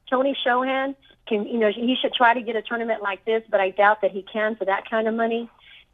[0.09, 0.95] Tony Chohan
[1.27, 4.01] can, you know, he should try to get a tournament like this, but I doubt
[4.01, 5.49] that he can for that kind of money.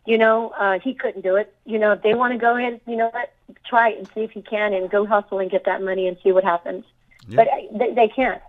[0.05, 1.55] You know, uh, he couldn't do it.
[1.65, 3.33] You know, if they want to go ahead, you know what,
[3.65, 6.17] try it and see if he can, and go hustle and get that money and
[6.21, 6.83] see what happens.
[7.27, 7.37] Yeah.
[7.37, 8.41] But uh, they, they can't.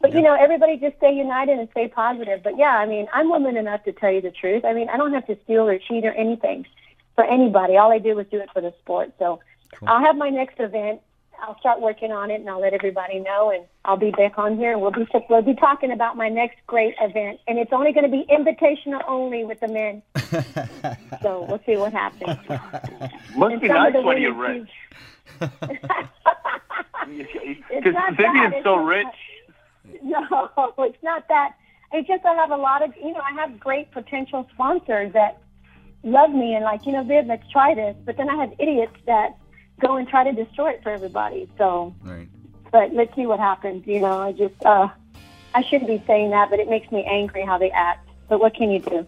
[0.00, 2.42] But you know, everybody just stay united and stay positive.
[2.42, 4.64] But yeah, I mean, I'm woman enough to tell you the truth.
[4.64, 6.66] I mean, I don't have to steal or cheat or anything
[7.14, 7.76] for anybody.
[7.76, 9.12] All I do is do it for the sport.
[9.18, 9.40] So
[9.74, 9.88] Cool.
[9.88, 11.00] I'll have my next event.
[11.40, 13.50] I'll start working on it, and I'll let everybody know.
[13.50, 16.58] And I'll be back on here, and we'll be we'll be talking about my next
[16.66, 17.38] great event.
[17.46, 20.02] And it's only going to be invitational only with the men.
[21.22, 22.38] so we'll see what happens.
[23.36, 24.68] Must And be some nice when you're rich.
[25.38, 25.50] Because
[28.16, 29.06] Vivian's so It's rich.
[30.02, 31.54] No, it's not that.
[31.92, 35.40] It's just I have a lot of, you know, I have great potential sponsors that
[36.02, 37.96] love me and like, you know, Viv, let's try this.
[38.04, 39.36] But then I have idiots that
[39.80, 41.48] go and try to destroy it for everybody.
[41.56, 42.28] So, right.
[42.70, 43.86] but let's see what happens.
[43.86, 44.88] You know, I just, uh,
[45.54, 48.08] I shouldn't be saying that, but it makes me angry how they act.
[48.28, 49.06] But what can you do?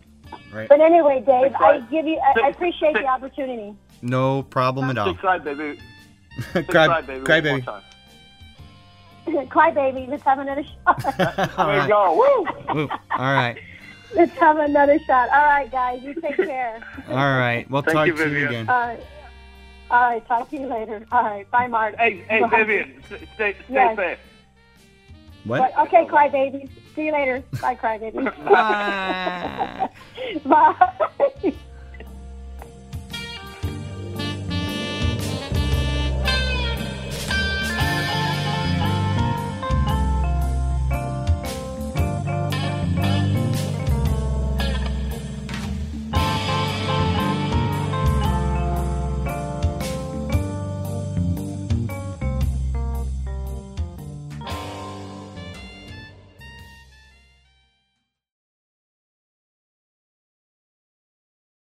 [0.52, 0.69] Right.
[0.69, 1.90] But anyway, Dave, That's I right.
[1.90, 3.74] give you, I, I appreciate the opportunity.
[4.02, 5.12] No problem at all.
[5.12, 5.78] Say cry, baby.
[6.52, 7.24] Say cry, cry, baby.
[7.24, 7.90] cry one more baby.
[9.26, 9.47] time.
[9.48, 11.05] Cry baby, let's have another shot.
[11.59, 12.14] all There you go.
[12.68, 12.74] Woo!
[12.74, 12.88] Woo.
[13.12, 13.56] All right.
[14.14, 15.28] let's have another shot.
[15.30, 16.80] All right, guys, you take care.
[17.09, 17.68] All right.
[17.70, 18.48] We'll Thank talk you, to you Vivian.
[18.48, 18.68] again.
[18.68, 19.01] All right.
[19.90, 20.26] All right.
[20.28, 21.05] Talk to you later.
[21.12, 21.51] All right.
[21.51, 21.97] Bye, Mark.
[21.97, 22.48] Hey, hey, Bye.
[22.64, 23.97] Vivian, stay, stay Yes.
[23.97, 24.18] safe.
[25.44, 25.72] What?
[25.74, 26.70] But, okay, crybabies.
[26.94, 27.42] See you later.
[27.60, 28.44] Bye, crybabies.
[28.44, 29.88] Bye.
[30.44, 31.55] Bye.